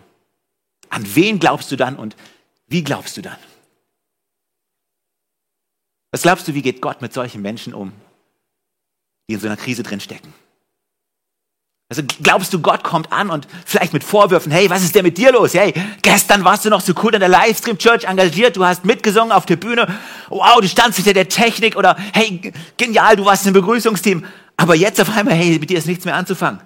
An 0.90 1.04
wen 1.14 1.38
glaubst 1.38 1.70
du 1.70 1.76
dann 1.76 1.96
und 1.96 2.16
wie 2.66 2.82
glaubst 2.82 3.16
du 3.16 3.22
dann? 3.22 3.36
Was 6.10 6.22
glaubst 6.22 6.48
du, 6.48 6.54
wie 6.54 6.62
geht 6.62 6.80
Gott 6.80 7.02
mit 7.02 7.12
solchen 7.12 7.42
Menschen 7.42 7.74
um, 7.74 7.92
die 9.28 9.34
in 9.34 9.40
so 9.40 9.46
einer 9.46 9.56
Krise 9.56 9.82
drin 9.82 10.00
stecken? 10.00 10.32
Also 11.90 12.02
glaubst 12.22 12.52
du, 12.52 12.60
Gott 12.60 12.84
kommt 12.84 13.12
an 13.12 13.30
und 13.30 13.48
vielleicht 13.64 13.94
mit 13.94 14.04
Vorwürfen, 14.04 14.52
hey, 14.52 14.68
was 14.68 14.82
ist 14.82 14.94
denn 14.94 15.04
mit 15.04 15.16
dir 15.16 15.32
los? 15.32 15.54
Hey, 15.54 15.72
gestern 16.02 16.44
warst 16.44 16.66
du 16.66 16.70
noch 16.70 16.82
so 16.82 16.92
cool 17.02 17.14
in 17.14 17.20
der 17.20 17.30
Livestream 17.30 17.78
Church 17.78 18.04
engagiert, 18.04 18.56
du 18.56 18.64
hast 18.64 18.84
mitgesungen 18.84 19.32
auf 19.32 19.46
der 19.46 19.56
Bühne, 19.56 19.98
wow, 20.28 20.60
du 20.60 20.68
standst 20.68 20.98
hinter 20.98 21.14
der 21.14 21.30
Technik 21.30 21.76
oder 21.76 21.96
hey, 22.12 22.52
genial, 22.76 23.16
du 23.16 23.24
warst 23.24 23.46
im 23.46 23.54
Begrüßungsteam, 23.54 24.26
aber 24.58 24.74
jetzt 24.74 25.00
auf 25.00 25.08
einmal, 25.16 25.34
hey, 25.34 25.58
mit 25.58 25.70
dir 25.70 25.78
ist 25.78 25.86
nichts 25.86 26.04
mehr 26.04 26.14
anzufangen. 26.14 26.60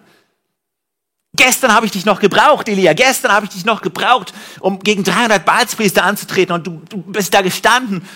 Gestern 1.35 1.73
habe 1.73 1.87
ich 1.87 1.93
dich 1.93 2.05
noch 2.05 2.21
gebraucht, 2.21 2.69
Elia, 2.69 2.93
gestern 2.93 3.33
habe 3.33 3.47
ich 3.47 3.53
dich 3.53 3.65
noch 3.65 3.81
gebraucht, 3.81 4.35
um 4.61 4.79
gegen 4.79 5.03
300 5.03 5.45
Balzpriester 5.45 6.05
anzutreten 6.05 6.55
und 6.55 6.67
du, 6.67 6.83
du 6.91 6.99
bist 6.99 7.33
da 7.33 7.41
gestanden 7.41 8.07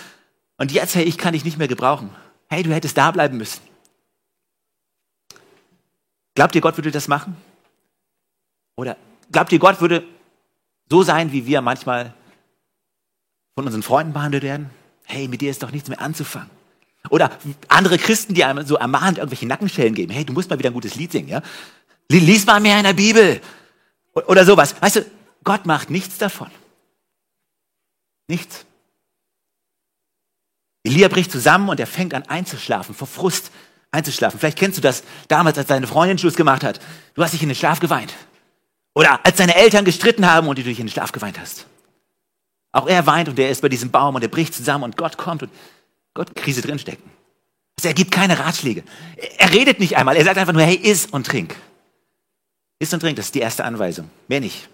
und 0.58 0.70
jetzt, 0.70 0.94
hey, 0.94 1.04
ich 1.04 1.16
kann 1.16 1.32
dich 1.32 1.44
nicht 1.44 1.56
mehr 1.56 1.68
gebrauchen. 1.68 2.10
Hey, 2.48 2.62
du 2.62 2.74
hättest 2.74 2.96
da 2.98 3.10
bleiben 3.10 3.38
müssen. 3.38 3.60
Glaubt 6.34 6.54
ihr, 6.54 6.60
Gott 6.60 6.76
würde 6.76 6.90
das 6.90 7.08
machen? 7.08 7.36
Oder 8.76 8.98
glaubt 9.32 9.50
ihr, 9.50 9.58
Gott 9.58 9.80
würde 9.80 10.04
so 10.90 11.02
sein, 11.02 11.32
wie 11.32 11.46
wir 11.46 11.62
manchmal 11.62 12.12
von 13.54 13.64
unseren 13.64 13.82
Freunden 13.82 14.12
behandelt 14.12 14.42
werden? 14.42 14.68
Hey, 15.04 15.26
mit 15.28 15.40
dir 15.40 15.50
ist 15.50 15.62
doch 15.62 15.72
nichts 15.72 15.88
mehr 15.88 16.02
anzufangen. 16.02 16.50
Oder 17.08 17.30
andere 17.68 17.96
Christen, 17.96 18.34
die 18.34 18.44
einem 18.44 18.66
so 18.66 18.76
ermahnend 18.76 19.18
irgendwelche 19.18 19.46
Nackenschellen 19.46 19.94
geben. 19.94 20.12
Hey, 20.12 20.26
du 20.26 20.34
musst 20.34 20.50
mal 20.50 20.58
wieder 20.58 20.70
ein 20.70 20.74
gutes 20.74 20.96
Lied 20.96 21.12
singen, 21.12 21.28
ja? 21.28 21.40
Lies 22.10 22.46
mal 22.46 22.60
mehr 22.60 22.78
in 22.78 22.84
der 22.84 22.92
Bibel. 22.92 23.40
Oder 24.14 24.44
sowas. 24.44 24.74
Weißt 24.80 24.96
du, 24.96 25.06
Gott 25.44 25.66
macht 25.66 25.90
nichts 25.90 26.18
davon. 26.18 26.50
Nichts. 28.28 28.64
Elia 30.84 31.08
bricht 31.08 31.32
zusammen 31.32 31.68
und 31.68 31.80
er 31.80 31.86
fängt 31.86 32.14
an 32.14 32.22
einzuschlafen 32.24 32.94
vor 32.94 33.08
Frust 33.08 33.50
einzuschlafen. 33.90 34.38
Vielleicht 34.38 34.58
kennst 34.58 34.78
du 34.78 34.82
das 34.82 35.02
damals, 35.28 35.58
als 35.58 35.66
deine 35.66 35.86
Freundin 35.86 36.18
Schluss 36.18 36.36
gemacht 36.36 36.62
hat. 36.62 36.80
Du 37.14 37.22
hast 37.22 37.32
dich 37.32 37.42
in 37.42 37.48
den 37.48 37.56
Schlaf 37.56 37.80
geweint. 37.80 38.14
Oder 38.94 39.24
als 39.24 39.36
deine 39.36 39.54
Eltern 39.54 39.84
gestritten 39.84 40.26
haben 40.26 40.48
und 40.48 40.58
du 40.58 40.62
dich 40.62 40.78
in 40.78 40.86
den 40.86 40.92
Schlaf 40.92 41.12
geweint 41.12 41.38
hast. 41.38 41.66
Auch 42.72 42.88
er 42.88 43.06
weint 43.06 43.28
und 43.28 43.38
er 43.38 43.50
ist 43.50 43.62
bei 43.62 43.68
diesem 43.68 43.90
Baum 43.90 44.14
und 44.14 44.22
er 44.22 44.28
bricht 44.28 44.54
zusammen 44.54 44.84
und 44.84 44.96
Gott 44.96 45.16
kommt 45.16 45.42
und 45.42 45.50
Gott 46.14 46.34
Krise 46.34 46.62
drinstecken. 46.62 47.04
Also 47.78 47.88
er 47.88 47.94
gibt 47.94 48.10
keine 48.10 48.38
Ratschläge. 48.38 48.84
Er 49.38 49.52
redet 49.52 49.80
nicht 49.80 49.96
einmal. 49.96 50.16
Er 50.16 50.24
sagt 50.24 50.38
einfach 50.38 50.52
nur, 50.52 50.62
hey, 50.62 50.76
iss 50.76 51.06
und 51.06 51.26
trink. 51.26 51.54
Iss 52.78 52.92
und 52.92 53.00
trink, 53.00 53.16
das 53.16 53.26
ist 53.26 53.34
die 53.34 53.40
erste 53.40 53.64
Anweisung. 53.64 54.10
Mehr 54.28 54.40
nicht. 54.40 54.68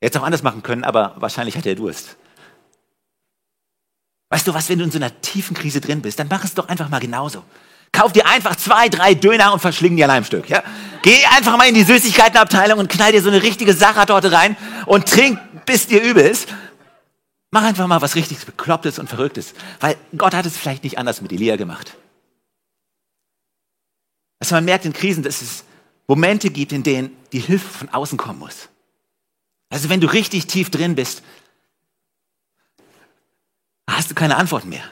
Er 0.00 0.06
hätte 0.06 0.18
es 0.18 0.22
auch 0.22 0.26
anders 0.26 0.42
machen 0.42 0.62
können, 0.62 0.84
aber 0.84 1.14
wahrscheinlich 1.16 1.56
hat 1.56 1.66
er 1.66 1.74
Durst. 1.74 2.16
Weißt 4.30 4.46
du 4.46 4.54
was, 4.54 4.68
wenn 4.68 4.78
du 4.78 4.84
in 4.84 4.90
so 4.90 4.98
einer 4.98 5.20
tiefen 5.20 5.56
Krise 5.56 5.80
drin 5.80 6.02
bist, 6.02 6.18
dann 6.18 6.28
mach 6.28 6.44
es 6.44 6.54
doch 6.54 6.68
einfach 6.68 6.88
mal 6.88 7.00
genauso. 7.00 7.42
Kauf 7.92 8.12
dir 8.12 8.26
einfach 8.26 8.54
zwei, 8.56 8.90
drei 8.90 9.14
Döner 9.14 9.52
und 9.52 9.60
verschling 9.60 9.96
die 9.96 10.04
an 10.04 10.10
einem 10.10 10.24
Stück. 10.24 10.48
Ja? 10.50 10.62
Geh 11.02 11.24
einfach 11.26 11.56
mal 11.56 11.68
in 11.68 11.74
die 11.74 11.84
Süßigkeitenabteilung 11.84 12.78
und 12.78 12.90
knall 12.90 13.12
dir 13.12 13.22
so 13.22 13.30
eine 13.30 13.42
richtige 13.42 13.72
Sachertorte 13.72 14.30
rein 14.30 14.56
und 14.84 15.08
trink, 15.08 15.38
bis 15.64 15.86
dir 15.86 16.02
übel 16.02 16.24
ist. 16.24 16.48
Mach 17.50 17.62
einfach 17.62 17.86
mal 17.86 18.02
was 18.02 18.14
richtig 18.14 18.44
Beklopptes 18.44 18.98
und 18.98 19.08
Verrücktes, 19.08 19.54
weil 19.80 19.96
Gott 20.16 20.34
hat 20.34 20.44
es 20.44 20.58
vielleicht 20.58 20.84
nicht 20.84 20.98
anders 20.98 21.22
mit 21.22 21.32
Elia 21.32 21.56
gemacht. 21.56 21.96
Also 24.38 24.54
man 24.54 24.66
merkt 24.66 24.84
in 24.84 24.92
Krisen, 24.92 25.22
dass 25.22 25.40
es 25.40 25.64
Momente 26.08 26.50
gibt, 26.50 26.72
in 26.72 26.82
denen 26.82 27.16
die 27.32 27.38
Hilfe 27.38 27.68
von 27.68 27.88
außen 27.90 28.18
kommen 28.18 28.38
muss. 28.38 28.68
Also 29.68 29.90
wenn 29.90 30.00
du 30.00 30.06
richtig 30.10 30.46
tief 30.46 30.70
drin 30.70 30.94
bist, 30.94 31.22
hast 33.88 34.10
du 34.10 34.14
keine 34.14 34.36
Antworten 34.36 34.70
mehr. 34.70 34.84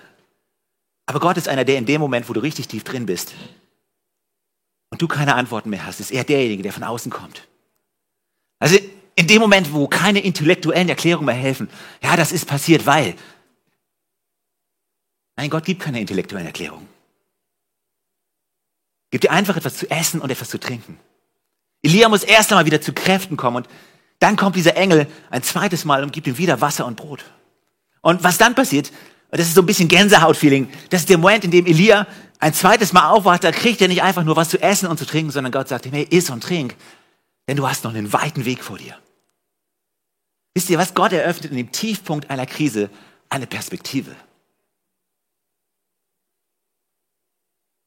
Aber 1.07 1.19
Gott 1.21 1.39
ist 1.39 1.49
einer, 1.49 1.65
der 1.65 1.79
in 1.79 1.87
dem 1.87 2.01
Moment, 2.01 2.29
wo 2.29 2.35
du 2.35 2.41
richtig 2.41 2.69
tief 2.69 2.85
drin 2.85 3.07
bist 3.07 3.33
und 4.91 5.01
du 5.01 5.09
keine 5.09 5.35
Antworten 5.35 5.71
mehr 5.71 5.87
hast, 5.87 6.01
ist 6.01 6.11
er 6.11 6.25
derjenige, 6.25 6.63
der 6.63 6.73
von 6.73 6.83
außen 6.83 7.11
kommt. 7.11 7.49
Also 8.59 8.79
in 9.15 9.27
dem 9.27 9.41
Moment, 9.41 9.73
wo 9.73 9.89
keine 9.89 10.21
intellektuellen 10.21 10.89
Erklärungen 10.89 11.27
mehr 11.27 11.35
helfen, 11.35 11.71
ja, 12.03 12.17
das 12.17 12.33
ist 12.33 12.47
passiert, 12.47 12.85
weil. 12.85 13.15
Nein, 15.37 15.49
Gott 15.49 15.65
gibt 15.65 15.81
keine 15.81 16.01
intellektuellen 16.01 16.47
Erklärungen. 16.47 16.96
Gibt 19.11 19.25
dir 19.25 19.31
einfach 19.31 19.57
etwas 19.57 19.77
zu 19.77 19.91
essen 19.91 20.21
und 20.21 20.31
etwas 20.31 20.49
zu 20.49 20.59
trinken. 20.59 20.99
Elia 21.83 22.09
muss 22.09 22.25
erst 22.25 22.51
einmal 22.51 22.67
wieder 22.67 22.81
zu 22.81 22.93
Kräften 22.93 23.37
kommen 23.37 23.59
und 23.59 23.69
dann 24.19 24.37
kommt 24.37 24.57
dieser 24.57 24.77
Engel 24.77 25.07
ein 25.31 25.43
zweites 25.43 25.85
Mal 25.85 26.03
und 26.03 26.13
gibt 26.13 26.27
ihm 26.27 26.39
wieder 26.39 26.61
Wasser 26.61 26.87
und 26.87 26.97
Brot. 26.97 27.25
Und 28.01 28.25
was 28.25 28.39
dann 28.39 28.55
passiert, 28.55 28.91
das 29.31 29.47
ist 29.47 29.55
so 29.55 29.63
ein 29.63 29.67
bisschen 29.67 29.89
Gänsehaut-Feeling, 29.89 30.69
das 30.91 31.01
ist 31.01 31.11
der 31.11 31.19
Moment, 31.19 31.45
in 31.45 31.51
dem 31.51 31.67
Elia 31.67 32.07
ein 32.39 32.55
zweites 32.55 32.93
Mal 32.93 33.11
aufwacht, 33.11 33.45
da 33.45 33.53
kriegt 33.53 33.81
er 33.81 33.89
nicht 33.89 34.03
einfach 34.03 34.25
nur 34.25 34.37
was 34.37 34.49
zu 34.49 34.61
essen 34.61 34.89
und 34.89 34.99
zu 34.99 35.07
trinken, 35.07 35.31
sondern 35.31 35.53
Gott 35.53 35.69
sagt 35.69 35.87
ihm, 35.87 35.93
hey, 35.93 36.07
iss 36.11 36.31
und 36.31 36.43
trink, 36.43 36.75
denn 37.49 37.57
du 37.57 37.69
hast 37.69 37.85
noch 37.85 37.95
einen 37.95 38.13
weiten 38.13 38.45
Weg 38.45 38.63
vor 38.65 38.79
dir. 38.79 38.97
Wisst 40.55 40.71
ihr 40.71 40.79
was? 40.79 40.95
Gott 40.95 41.13
eröffnet 41.13 41.51
in 41.51 41.59
dem 41.59 41.73
Tiefpunkt 41.73 42.31
einer 42.31 42.47
Krise 42.47 42.91
eine 43.29 43.47
Perspektive. 43.47 44.15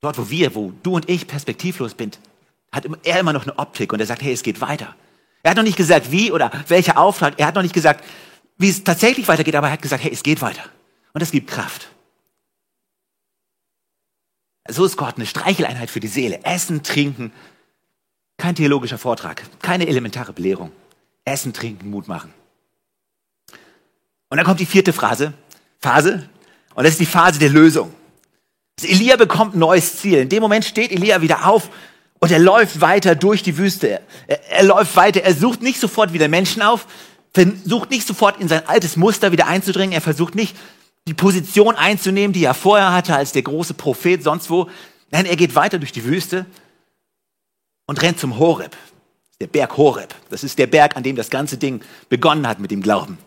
Dort 0.02 0.18
wo 0.18 0.30
wir, 0.30 0.56
wo 0.56 0.74
du 0.84 0.96
und 0.96 1.10
ich 1.10 1.28
perspektivlos 1.28 1.96
sind, 1.98 2.20
hat 2.72 2.86
er 3.04 3.20
immer 3.20 3.34
noch 3.34 3.44
eine 3.44 3.58
Optik 3.58 3.94
und 3.94 4.00
er 4.00 4.06
sagt, 4.06 4.22
hey, 4.22 4.34
es 4.34 4.44
geht 4.44 4.62
weiter. 4.62 4.96
Er 5.44 5.52
hat 5.52 5.58
noch 5.58 5.64
nicht 5.64 5.78
gesagt, 5.78 6.12
wie 6.12 6.32
oder 6.32 6.52
welcher 6.68 6.98
Auftrag. 6.98 7.36
Er 7.38 7.48
hat 7.48 7.56
noch 7.56 7.62
nicht 7.62 7.74
gesagt, 7.74 8.04
wie 8.58 8.70
es 8.70 8.84
tatsächlich 8.84 9.28
weitergeht, 9.28 9.56
aber 9.56 9.68
er 9.68 9.74
hat 9.74 9.82
gesagt, 9.82 10.04
hey, 10.04 10.12
es 10.12 10.24
geht 10.24 10.42
weiter. 10.42 10.64
Und 11.14 11.22
es 11.22 11.32
gibt 11.32 11.50
Kraft. 11.50 11.90
So 14.68 14.86
ist 14.86 14.98
Gott 14.98 15.16
eine 15.16 15.26
Streicheleinheit 15.26 15.90
für 15.90 16.00
die 16.00 16.08
Seele. 16.08 16.44
Essen, 16.44 16.84
trinken, 16.84 17.32
kein 18.38 18.56
theologischer 18.56 18.98
Vortrag, 18.98 19.44
keine 19.62 19.88
elementare 19.88 20.34
Belehrung. 20.34 20.72
Essen, 21.26 21.54
trinken, 21.54 21.90
Mut 21.90 22.08
machen. 22.08 22.34
Und 24.30 24.38
dann 24.38 24.46
kommt 24.46 24.60
die 24.60 24.66
vierte 24.66 24.94
Phase, 24.94 25.34
Phase, 25.80 26.30
und 26.76 26.84
das 26.84 26.94
ist 26.94 27.00
die 27.00 27.06
Phase 27.06 27.40
der 27.40 27.50
Lösung. 27.50 27.94
Also 28.80 28.94
Elia 28.94 29.18
bekommt 29.18 29.56
ein 29.56 29.60
neues 29.60 29.98
Ziel. 29.98 30.20
In 30.20 30.30
dem 30.30 30.42
Moment 30.42 30.64
steht 30.64 30.94
Elia 30.94 31.22
wieder 31.22 31.46
auf 31.46 31.70
und 32.20 32.32
er 32.32 32.40
läuft 32.40 32.80
weiter 32.80 33.14
durch 33.14 33.44
die 33.44 33.58
Wüste. 33.58 34.00
Er, 34.28 34.50
er 34.50 34.64
läuft 34.64 34.96
weiter. 34.96 35.22
Er 35.22 35.34
sucht 35.34 35.62
nicht 35.62 35.82
sofort 35.82 36.14
wieder 36.14 36.30
Menschen 36.30 36.62
auf, 36.62 36.88
versucht 37.34 37.90
nicht 37.90 38.08
sofort 38.08 38.40
in 38.40 38.48
sein 38.48 38.66
altes 38.68 38.96
Muster 38.96 39.34
wieder 39.34 39.48
einzudringen. 39.48 39.92
Er 39.92 40.00
versucht 40.00 40.34
nicht 40.34 40.56
die 41.10 41.14
Position 41.14 41.76
einzunehmen, 41.76 42.32
die 42.32 42.46
er 42.46 42.54
vorher 42.54 42.94
hatte 42.94 43.16
als 43.18 43.34
der 43.34 43.42
große 43.42 43.74
Prophet 43.74 44.24
sonst 44.24 44.50
wo. 44.50 44.70
Nein, 45.12 45.26
er 45.26 45.36
geht 45.36 45.56
weiter 45.56 45.78
durch 45.78 45.92
die 45.92 46.06
Wüste 46.06 46.46
und 47.86 48.02
rennt 48.02 48.18
zum 48.18 48.40
Horeb. 48.40 48.78
Der 49.42 49.48
Berg 49.48 49.76
Horeb. 49.76 50.16
Das 50.30 50.46
ist 50.46 50.58
der 50.58 50.68
Berg, 50.68 50.96
an 50.96 51.04
dem 51.04 51.18
das 51.18 51.30
ganze 51.30 51.58
Ding 51.58 51.82
begonnen 52.08 52.48
hat 52.48 52.60
mit 52.60 52.72
dem 52.72 52.82
Glauben. 52.82 53.18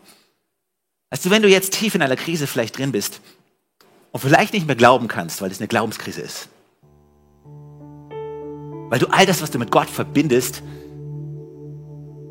Du, 1.22 1.28
wenn 1.28 1.42
du 1.42 1.48
jetzt 1.48 1.74
tief 1.74 1.94
in 1.94 2.00
einer 2.00 2.16
Krise 2.16 2.46
vielleicht 2.46 2.78
drin 2.78 2.90
bist 2.92 3.20
und 4.12 4.20
vielleicht 4.20 4.53
nicht 4.53 4.66
mehr 4.66 4.77
glauben 4.77 5.09
kannst, 5.09 5.42
weil 5.42 5.51
es 5.51 5.59
eine 5.59 5.68
Glaubenskrise 5.68 6.20
ist, 6.20 6.48
weil 8.90 8.98
du 8.98 9.07
all 9.11 9.27
das, 9.27 9.42
was 9.42 9.51
du 9.51 9.59
mit 9.59 9.70
Gott 9.70 9.88
verbindest, 9.88 10.62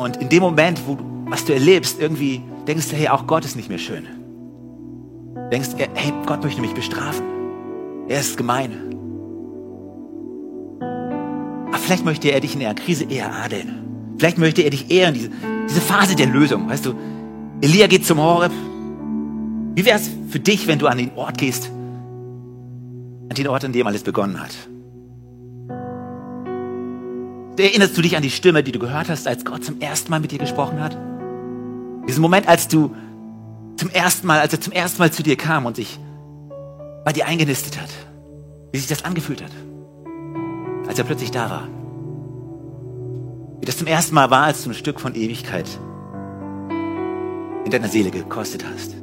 und 0.01 0.17
in 0.17 0.29
dem 0.29 0.41
Moment, 0.41 0.81
wo 0.87 0.95
du, 0.95 1.03
was 1.27 1.45
du 1.45 1.53
erlebst, 1.53 1.99
irgendwie 1.99 2.41
denkst 2.67 2.89
du, 2.89 2.95
hey, 2.95 3.09
auch 3.09 3.27
Gott 3.27 3.45
ist 3.45 3.55
nicht 3.55 3.69
mehr 3.69 3.77
schön. 3.77 4.07
Denkst, 5.51 5.69
hey, 5.77 6.11
Gott 6.25 6.43
möchte 6.43 6.59
mich 6.59 6.73
bestrafen. 6.73 7.23
Er 8.07 8.19
ist 8.19 8.35
gemein. 8.35 8.71
Aber 11.67 11.77
vielleicht 11.77 12.03
möchte 12.03 12.29
er 12.29 12.39
dich 12.39 12.55
in 12.55 12.61
der 12.61 12.73
Krise 12.73 13.03
eher 13.03 13.31
adeln. 13.31 14.15
Vielleicht 14.17 14.39
möchte 14.39 14.63
er 14.63 14.71
dich 14.71 14.89
eher 14.89 15.09
in 15.09 15.13
diese, 15.13 15.29
diese 15.69 15.81
Phase 15.81 16.15
der 16.15 16.25
Lösung. 16.25 16.67
Weißt 16.67 16.87
du, 16.87 16.95
Elia 17.61 17.85
geht 17.85 18.03
zum 18.03 18.19
Horeb. 18.19 18.51
Wie 19.75 19.85
wäre 19.85 19.99
es 19.99 20.09
für 20.31 20.39
dich, 20.39 20.67
wenn 20.67 20.79
du 20.79 20.87
an 20.87 20.97
den 20.97 21.11
Ort 21.15 21.37
gehst, 21.37 21.69
an 21.69 23.35
den 23.35 23.47
Ort, 23.47 23.65
an 23.65 23.73
dem 23.73 23.85
alles 23.85 24.03
begonnen 24.03 24.39
hat? 24.39 24.55
Erinnerst 27.57 27.95
du 27.95 28.01
dich 28.01 28.15
an 28.17 28.23
die 28.23 28.31
Stimme, 28.31 28.63
die 28.63 28.71
du 28.71 28.79
gehört 28.79 29.09
hast, 29.09 29.27
als 29.27 29.45
Gott 29.45 29.63
zum 29.63 29.79
ersten 29.81 30.09
Mal 30.09 30.19
mit 30.19 30.31
dir 30.31 30.39
gesprochen 30.39 30.79
hat? 30.79 30.97
Diesen 32.07 32.21
Moment, 32.21 32.47
als 32.47 32.67
du 32.67 32.95
zum 33.75 33.89
ersten 33.91 34.25
Mal, 34.25 34.39
als 34.39 34.53
er 34.53 34.61
zum 34.61 34.73
ersten 34.73 34.99
Mal 34.99 35.11
zu 35.11 35.21
dir 35.21 35.35
kam 35.35 35.67
und 35.67 35.75
sich 35.75 35.99
bei 37.05 37.13
dir 37.13 37.27
eingenistet 37.27 37.79
hat. 37.79 37.89
Wie 38.71 38.79
sich 38.79 38.87
das 38.87 39.05
angefühlt 39.05 39.43
hat. 39.43 39.51
Als 40.87 40.97
er 40.97 41.05
plötzlich 41.05 41.29
da 41.29 41.49
war. 41.49 41.67
Wie 43.59 43.65
das 43.65 43.77
zum 43.77 43.87
ersten 43.87 44.15
Mal 44.15 44.31
war, 44.31 44.45
als 44.45 44.63
du 44.63 44.71
ein 44.71 44.73
Stück 44.73 44.99
von 44.99 45.13
Ewigkeit 45.13 45.67
in 47.63 47.69
deiner 47.69 47.89
Seele 47.89 48.09
gekostet 48.09 48.65
hast. 48.65 48.95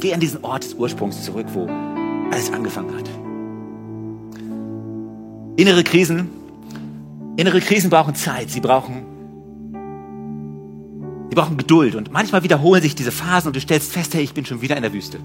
Geh 0.00 0.14
an 0.14 0.20
diesen 0.20 0.44
Ort 0.44 0.64
des 0.64 0.74
Ursprungs 0.74 1.24
zurück, 1.24 1.46
wo 1.52 1.66
alles 2.30 2.52
angefangen 2.52 2.94
hat. 2.96 3.08
Innere 5.56 5.82
Krisen 5.82 6.30
Innere 7.38 7.60
Krisen 7.60 7.88
brauchen 7.88 8.16
Zeit, 8.16 8.50
sie 8.50 8.58
brauchen, 8.58 9.04
sie 11.30 11.36
brauchen 11.36 11.56
Geduld. 11.56 11.94
Und 11.94 12.10
manchmal 12.10 12.42
wiederholen 12.42 12.82
sich 12.82 12.96
diese 12.96 13.12
Phasen 13.12 13.46
und 13.46 13.54
du 13.54 13.60
stellst 13.60 13.92
fest, 13.92 14.12
hey, 14.14 14.24
ich 14.24 14.34
bin 14.34 14.44
schon 14.44 14.60
wieder 14.60 14.76
in 14.76 14.82
der 14.82 14.92
Wüste. 14.92 15.20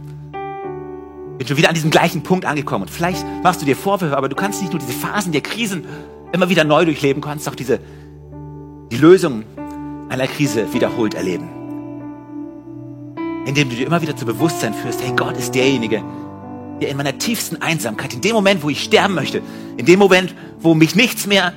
Bin 1.39 1.47
schon 1.47 1.57
wieder 1.57 1.69
an 1.69 1.73
diesem 1.73 1.89
gleichen 1.89 2.21
Punkt 2.21 2.45
angekommen. 2.45 2.83
Und 2.83 2.91
vielleicht 2.91 3.25
machst 3.41 3.63
du 3.63 3.65
dir 3.65 3.75
Vorwürfe, 3.75 4.15
aber 4.15 4.29
du 4.29 4.35
kannst 4.35 4.61
nicht 4.61 4.71
nur 4.71 4.79
diese 4.79 4.93
Phasen 4.93 5.31
der 5.31 5.41
Krisen 5.41 5.85
immer 6.33 6.49
wieder 6.49 6.63
neu 6.63 6.85
durchleben, 6.85 7.19
du 7.19 7.27
kannst 7.27 7.49
auch 7.49 7.55
diese, 7.55 7.79
die 8.91 8.97
Lösung 8.97 9.43
einer 10.09 10.27
Krise 10.27 10.71
wiederholt 10.71 11.15
erleben. 11.15 11.62
Indem 13.45 13.69
du 13.69 13.75
dir 13.75 13.87
immer 13.87 14.01
wieder 14.01 14.15
zu 14.15 14.25
Bewusstsein 14.25 14.73
führst, 14.73 15.01
hey, 15.03 15.13
Gott 15.15 15.37
ist 15.37 15.53
derjenige, 15.53 16.01
der 16.81 16.89
in 16.89 16.97
meiner 16.97 17.17
tiefsten 17.17 17.61
Einsamkeit, 17.61 18.13
in 18.13 18.21
dem 18.21 18.33
Moment, 18.33 18.63
wo 18.63 18.69
ich 18.69 18.83
sterben 18.83 19.13
möchte, 19.15 19.41
in 19.77 19.85
dem 19.85 19.99
Moment, 19.99 20.33
wo 20.59 20.73
mich 20.73 20.95
nichts 20.95 21.27
mehr 21.27 21.53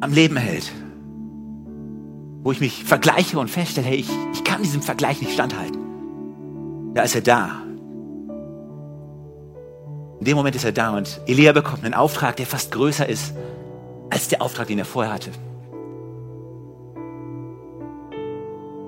am 0.00 0.12
Leben 0.12 0.36
hält. 0.36 0.72
Wo 2.42 2.50
ich 2.52 2.60
mich 2.60 2.84
vergleiche 2.84 3.38
und 3.38 3.50
feststelle, 3.50 3.86
hey, 3.86 3.96
ich, 3.96 4.08
ich 4.32 4.44
kann 4.44 4.62
diesem 4.62 4.82
Vergleich 4.82 5.20
nicht 5.20 5.32
standhalten. 5.32 5.78
Da 6.94 7.02
ist 7.02 7.14
er 7.14 7.20
da. 7.20 7.62
In 10.18 10.26
dem 10.26 10.36
Moment 10.36 10.56
ist 10.56 10.64
er 10.64 10.72
da 10.72 10.96
und 10.96 11.20
Elia 11.26 11.52
bekommt 11.52 11.84
einen 11.84 11.94
Auftrag, 11.94 12.36
der 12.36 12.46
fast 12.46 12.72
größer 12.72 13.08
ist 13.08 13.32
als 14.10 14.28
der 14.28 14.42
Auftrag, 14.42 14.66
den 14.66 14.78
er 14.78 14.84
vorher 14.84 15.12
hatte. 15.12 15.30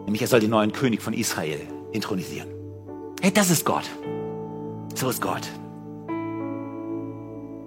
Nämlich 0.04 0.20
er 0.20 0.28
soll 0.28 0.40
den 0.40 0.50
neuen 0.50 0.72
König 0.72 1.00
von 1.00 1.14
Israel 1.14 1.60
intronisieren. 1.92 2.48
Hey, 3.20 3.32
das 3.32 3.50
ist 3.50 3.64
Gott. 3.64 3.88
So 4.94 5.10
ist 5.10 5.22
Gott. 5.22 5.48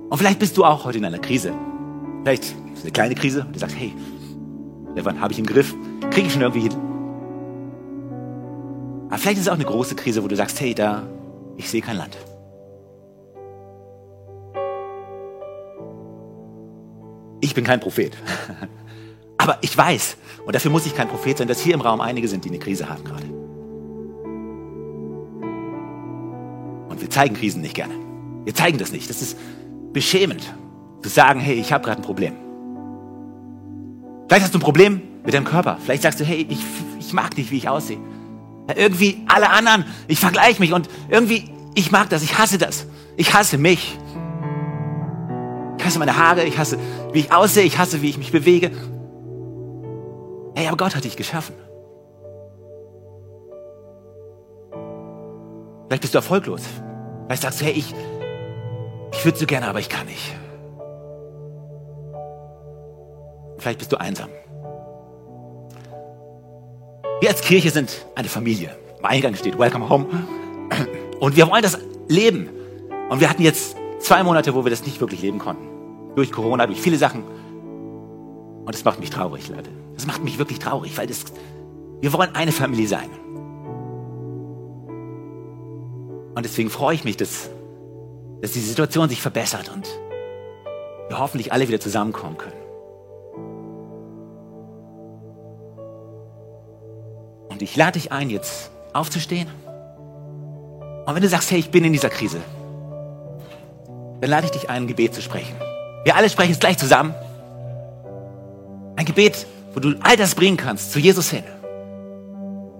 Und 0.09 0.17
vielleicht 0.17 0.39
bist 0.39 0.57
du 0.57 0.65
auch 0.65 0.85
heute 0.85 0.97
in 0.97 1.05
einer 1.05 1.19
Krise. 1.19 1.53
Vielleicht 2.23 2.43
ist 2.43 2.55
es 2.75 2.81
eine 2.83 2.91
kleine 2.91 3.15
Krise 3.15 3.41
und 3.41 3.55
du 3.55 3.59
sagst, 3.59 3.75
hey, 3.77 3.93
Stefan, 4.93 5.19
habe 5.19 5.33
ich 5.33 5.39
im 5.39 5.45
Griff, 5.45 5.73
kriege 6.11 6.27
ich 6.27 6.33
schon 6.33 6.41
irgendwie 6.41 6.61
hin. 6.61 6.73
Aber 9.09 9.17
vielleicht 9.17 9.37
ist 9.37 9.43
es 9.43 9.49
auch 9.49 9.55
eine 9.55 9.65
große 9.65 9.95
Krise, 9.95 10.23
wo 10.23 10.27
du 10.27 10.35
sagst, 10.35 10.59
hey, 10.59 10.73
da, 10.73 11.03
ich 11.57 11.69
sehe 11.69 11.81
kein 11.81 11.97
Land. 11.97 12.17
Ich 17.41 17.53
bin 17.53 17.63
kein 17.63 17.79
Prophet. 17.79 18.17
Aber 19.37 19.57
ich 19.61 19.77
weiß, 19.77 20.17
und 20.45 20.55
dafür 20.55 20.71
muss 20.71 20.85
ich 20.85 20.95
kein 20.95 21.07
Prophet 21.07 21.37
sein, 21.37 21.47
dass 21.47 21.59
hier 21.59 21.73
im 21.73 21.81
Raum 21.81 22.01
einige 22.01 22.27
sind, 22.27 22.45
die 22.45 22.49
eine 22.49 22.59
Krise 22.59 22.89
haben 22.89 23.03
gerade. 23.03 23.34
Zeigen 27.15 27.35
Krisen 27.35 27.61
nicht 27.61 27.75
gerne. 27.75 27.93
Wir 28.43 28.53
zeigen 28.53 28.77
das 28.77 28.91
nicht. 28.91 29.09
Das 29.09 29.21
ist 29.21 29.37
beschämend. 29.93 30.53
Zu 31.01 31.09
sagen, 31.09 31.39
hey, 31.39 31.55
ich 31.55 31.71
habe 31.71 31.83
gerade 31.83 32.01
ein 32.01 32.05
Problem. 32.05 32.33
Vielleicht 34.27 34.43
hast 34.43 34.53
du 34.53 34.57
ein 34.57 34.61
Problem 34.61 35.01
mit 35.23 35.33
deinem 35.33 35.45
Körper. 35.45 35.77
Vielleicht 35.83 36.03
sagst 36.03 36.19
du, 36.19 36.25
hey, 36.25 36.45
ich, 36.49 36.59
ich 36.99 37.13
mag 37.13 37.37
nicht, 37.37 37.51
wie 37.51 37.57
ich 37.57 37.69
aussehe. 37.69 37.97
Irgendwie 38.75 39.23
alle 39.27 39.49
anderen, 39.49 39.85
ich 40.07 40.19
vergleiche 40.19 40.59
mich 40.59 40.73
und 40.73 40.89
irgendwie, 41.09 41.49
ich 41.75 41.91
mag 41.91 42.09
das, 42.09 42.21
ich 42.21 42.37
hasse 42.37 42.57
das. 42.57 42.85
Ich 43.15 43.33
hasse 43.33 43.57
mich. 43.57 43.97
Ich 45.77 45.85
hasse 45.85 45.99
meine 45.99 46.17
Haare, 46.17 46.43
ich 46.43 46.57
hasse, 46.57 46.77
wie 47.13 47.19
ich 47.19 47.31
aussehe, 47.31 47.63
ich 47.63 47.77
hasse, 47.77 48.01
wie 48.01 48.09
ich 48.09 48.17
mich 48.17 48.31
bewege. 48.31 48.71
Hey, 50.55 50.67
aber 50.67 50.77
Gott 50.77 50.95
hat 50.95 51.03
dich 51.03 51.15
geschaffen. 51.15 51.55
Vielleicht 55.87 56.01
bist 56.01 56.13
du 56.13 56.17
erfolglos. 56.17 56.63
Vielleicht 57.25 57.41
sagst 57.41 57.61
du, 57.61 57.65
hey, 57.65 57.73
ich, 57.73 57.93
ich 59.13 59.25
würde 59.25 59.37
so 59.37 59.45
gerne, 59.45 59.67
aber 59.67 59.79
ich 59.79 59.89
kann 59.89 60.05
nicht. 60.05 60.35
Vielleicht 63.57 63.79
bist 63.79 63.91
du 63.91 63.97
einsam. 63.97 64.29
Wir 67.21 67.29
als 67.29 67.41
Kirche 67.41 67.71
sind 67.71 68.05
eine 68.15 68.27
Familie. 68.27 68.75
Am 68.99 69.05
Eingang 69.05 69.35
steht 69.35 69.57
Welcome 69.57 69.89
Home. 69.89 70.05
Und 71.19 71.35
wir 71.35 71.49
wollen 71.49 71.63
das 71.63 71.79
leben. 72.07 72.49
Und 73.09 73.21
wir 73.21 73.29
hatten 73.29 73.41
jetzt 73.41 73.75
zwei 73.99 74.21
Monate, 74.23 74.53
wo 74.53 74.63
wir 74.63 74.69
das 74.69 74.85
nicht 74.85 74.99
wirklich 74.99 75.21
leben 75.21 75.39
konnten. 75.39 76.15
Durch 76.15 76.31
Corona, 76.31 76.67
durch 76.67 76.81
viele 76.81 76.97
Sachen. 76.97 77.23
Und 77.23 78.73
das 78.73 78.83
macht 78.83 78.99
mich 78.99 79.09
traurig, 79.09 79.47
Leute. 79.49 79.69
Das 79.95 80.05
macht 80.05 80.23
mich 80.23 80.37
wirklich 80.37 80.59
traurig, 80.59 80.97
weil 80.97 81.07
das, 81.07 81.25
wir 82.01 82.13
wollen 82.13 82.35
eine 82.35 82.51
Familie 82.51 82.87
sein. 82.87 83.09
Und 86.35 86.43
deswegen 86.43 86.69
freue 86.69 86.95
ich 86.95 87.05
mich, 87.05 87.15
dass, 87.15 87.49
dass 88.41 88.51
die 88.51 88.59
Situation 88.59 89.07
sich 89.07 89.21
verbessert 89.21 89.71
und 89.73 89.87
wir 91.07 91.17
hoffentlich 91.17 91.53
alle 91.53 91.67
wieder 91.67 91.79
zusammenkommen 91.79 92.37
können. 92.37 92.65
Und 97.49 97.61
ich 97.61 97.77
lade 97.77 97.93
dich 97.93 98.11
ein, 98.11 98.29
jetzt 98.29 98.69
aufzustehen. 98.91 99.47
Und 101.05 101.15
wenn 101.15 101.21
du 101.21 101.29
sagst, 101.29 101.51
hey, 101.51 101.59
ich 101.59 101.71
bin 101.71 101.85
in 101.85 101.93
dieser 101.93 102.09
Krise, 102.09 102.41
dann 104.19 104.29
lade 104.29 104.45
ich 104.45 104.51
dich 104.51 104.69
ein, 104.69 104.83
ein 104.83 104.87
Gebet 104.87 105.13
zu 105.13 105.21
sprechen. 105.21 105.55
Wir 106.03 106.17
alle 106.17 106.29
sprechen 106.29 106.51
es 106.51 106.59
gleich 106.59 106.77
zusammen. 106.77 107.13
Ein 108.97 109.05
Gebet, 109.05 109.45
wo 109.73 109.79
du 109.79 109.95
all 110.01 110.17
das 110.17 110.35
bringen 110.35 110.57
kannst 110.57 110.91
zu 110.91 110.99
Jesus 110.99 111.29
hin. 111.29 111.43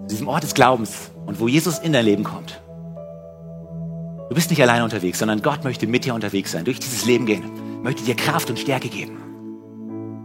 Zu 0.01 0.15
diesem 0.15 0.27
Ort 0.27 0.43
des 0.43 0.53
Glaubens 0.53 1.09
und 1.25 1.39
wo 1.39 1.47
Jesus 1.47 1.79
in 1.79 1.93
dein 1.93 2.03
Leben 2.03 2.25
kommt. 2.25 2.59
Du 4.29 4.33
bist 4.33 4.49
nicht 4.49 4.61
alleine 4.61 4.83
unterwegs, 4.83 5.19
sondern 5.19 5.41
Gott 5.41 5.63
möchte 5.63 5.85
mit 5.85 6.05
dir 6.05 6.15
unterwegs 6.15 6.51
sein, 6.51 6.65
durch 6.65 6.79
dieses 6.79 7.05
Leben 7.05 7.25
gehen. 7.25 7.43
möchte 7.83 8.03
dir 8.03 8.15
Kraft 8.15 8.49
und 8.49 8.57
Stärke 8.57 8.89
geben. 8.89 9.17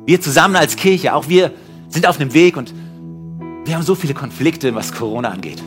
Wir 0.07 0.21
zusammen 0.21 0.57
als 0.57 0.77
Kirche, 0.77 1.15
auch 1.15 1.29
wir 1.29 1.53
sind 1.89 2.07
auf 2.07 2.19
einem 2.19 2.33
Weg 2.33 2.57
und 2.57 2.73
wir 3.65 3.75
haben 3.75 3.83
so 3.83 3.95
viele 3.95 4.15
Konflikte, 4.15 4.75
was 4.75 4.93
Corona 4.93 5.29
angeht. 5.29 5.63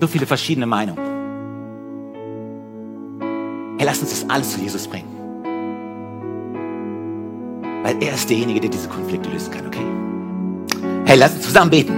So 0.00 0.06
viele 0.06 0.26
verschiedene 0.26 0.66
Meinungen. 0.66 1.04
Hey, 3.76 3.84
lass 3.84 4.00
uns 4.00 4.10
das 4.10 4.30
alles 4.30 4.52
zu 4.52 4.60
Jesus 4.60 4.88
bringen. 4.88 5.08
Weil 7.82 8.02
er 8.02 8.14
ist 8.14 8.30
derjenige, 8.30 8.60
der 8.60 8.70
diese 8.70 8.88
Konflikte 8.88 9.28
lösen 9.28 9.50
kann, 9.50 9.66
okay? 9.66 9.84
Hey, 11.04 11.18
lass 11.18 11.34
uns 11.34 11.42
zusammen 11.42 11.70
beten. 11.70 11.94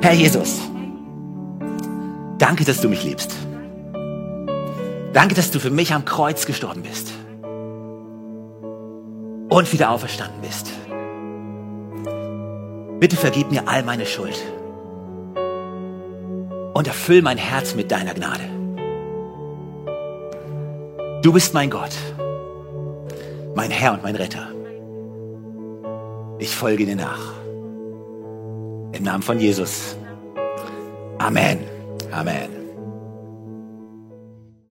Herr 0.00 0.14
Jesus, 0.14 0.60
danke, 2.38 2.64
dass 2.64 2.80
du 2.80 2.88
mich 2.88 3.04
liebst. 3.04 3.36
Danke, 5.12 5.34
dass 5.34 5.50
du 5.50 5.58
für 5.58 5.70
mich 5.70 5.92
am 5.92 6.04
Kreuz 6.04 6.46
gestorben 6.46 6.82
bist 6.82 7.12
und 9.48 9.72
wieder 9.72 9.90
auferstanden 9.90 10.40
bist. 10.40 10.70
Bitte 13.00 13.16
vergib 13.16 13.50
mir 13.50 13.66
all 13.66 13.82
meine 13.82 14.06
Schuld 14.06 14.40
und 16.74 16.86
erfüll 16.86 17.22
mein 17.22 17.38
Herz 17.38 17.74
mit 17.74 17.90
deiner 17.90 18.14
Gnade. 18.14 18.44
Du 21.22 21.32
bist 21.32 21.54
mein 21.54 21.70
Gott, 21.70 21.96
mein 23.54 23.70
Herr 23.70 23.92
und 23.94 24.02
mein 24.02 24.16
Retter. 24.16 24.48
Ich 26.38 26.54
folge 26.54 26.86
dir 26.86 26.96
nach. 26.96 27.34
Im 28.92 29.02
Namen 29.02 29.22
von 29.22 29.38
Jesus. 29.38 29.96
Amen. 31.18 31.58
Amen. 32.10 32.59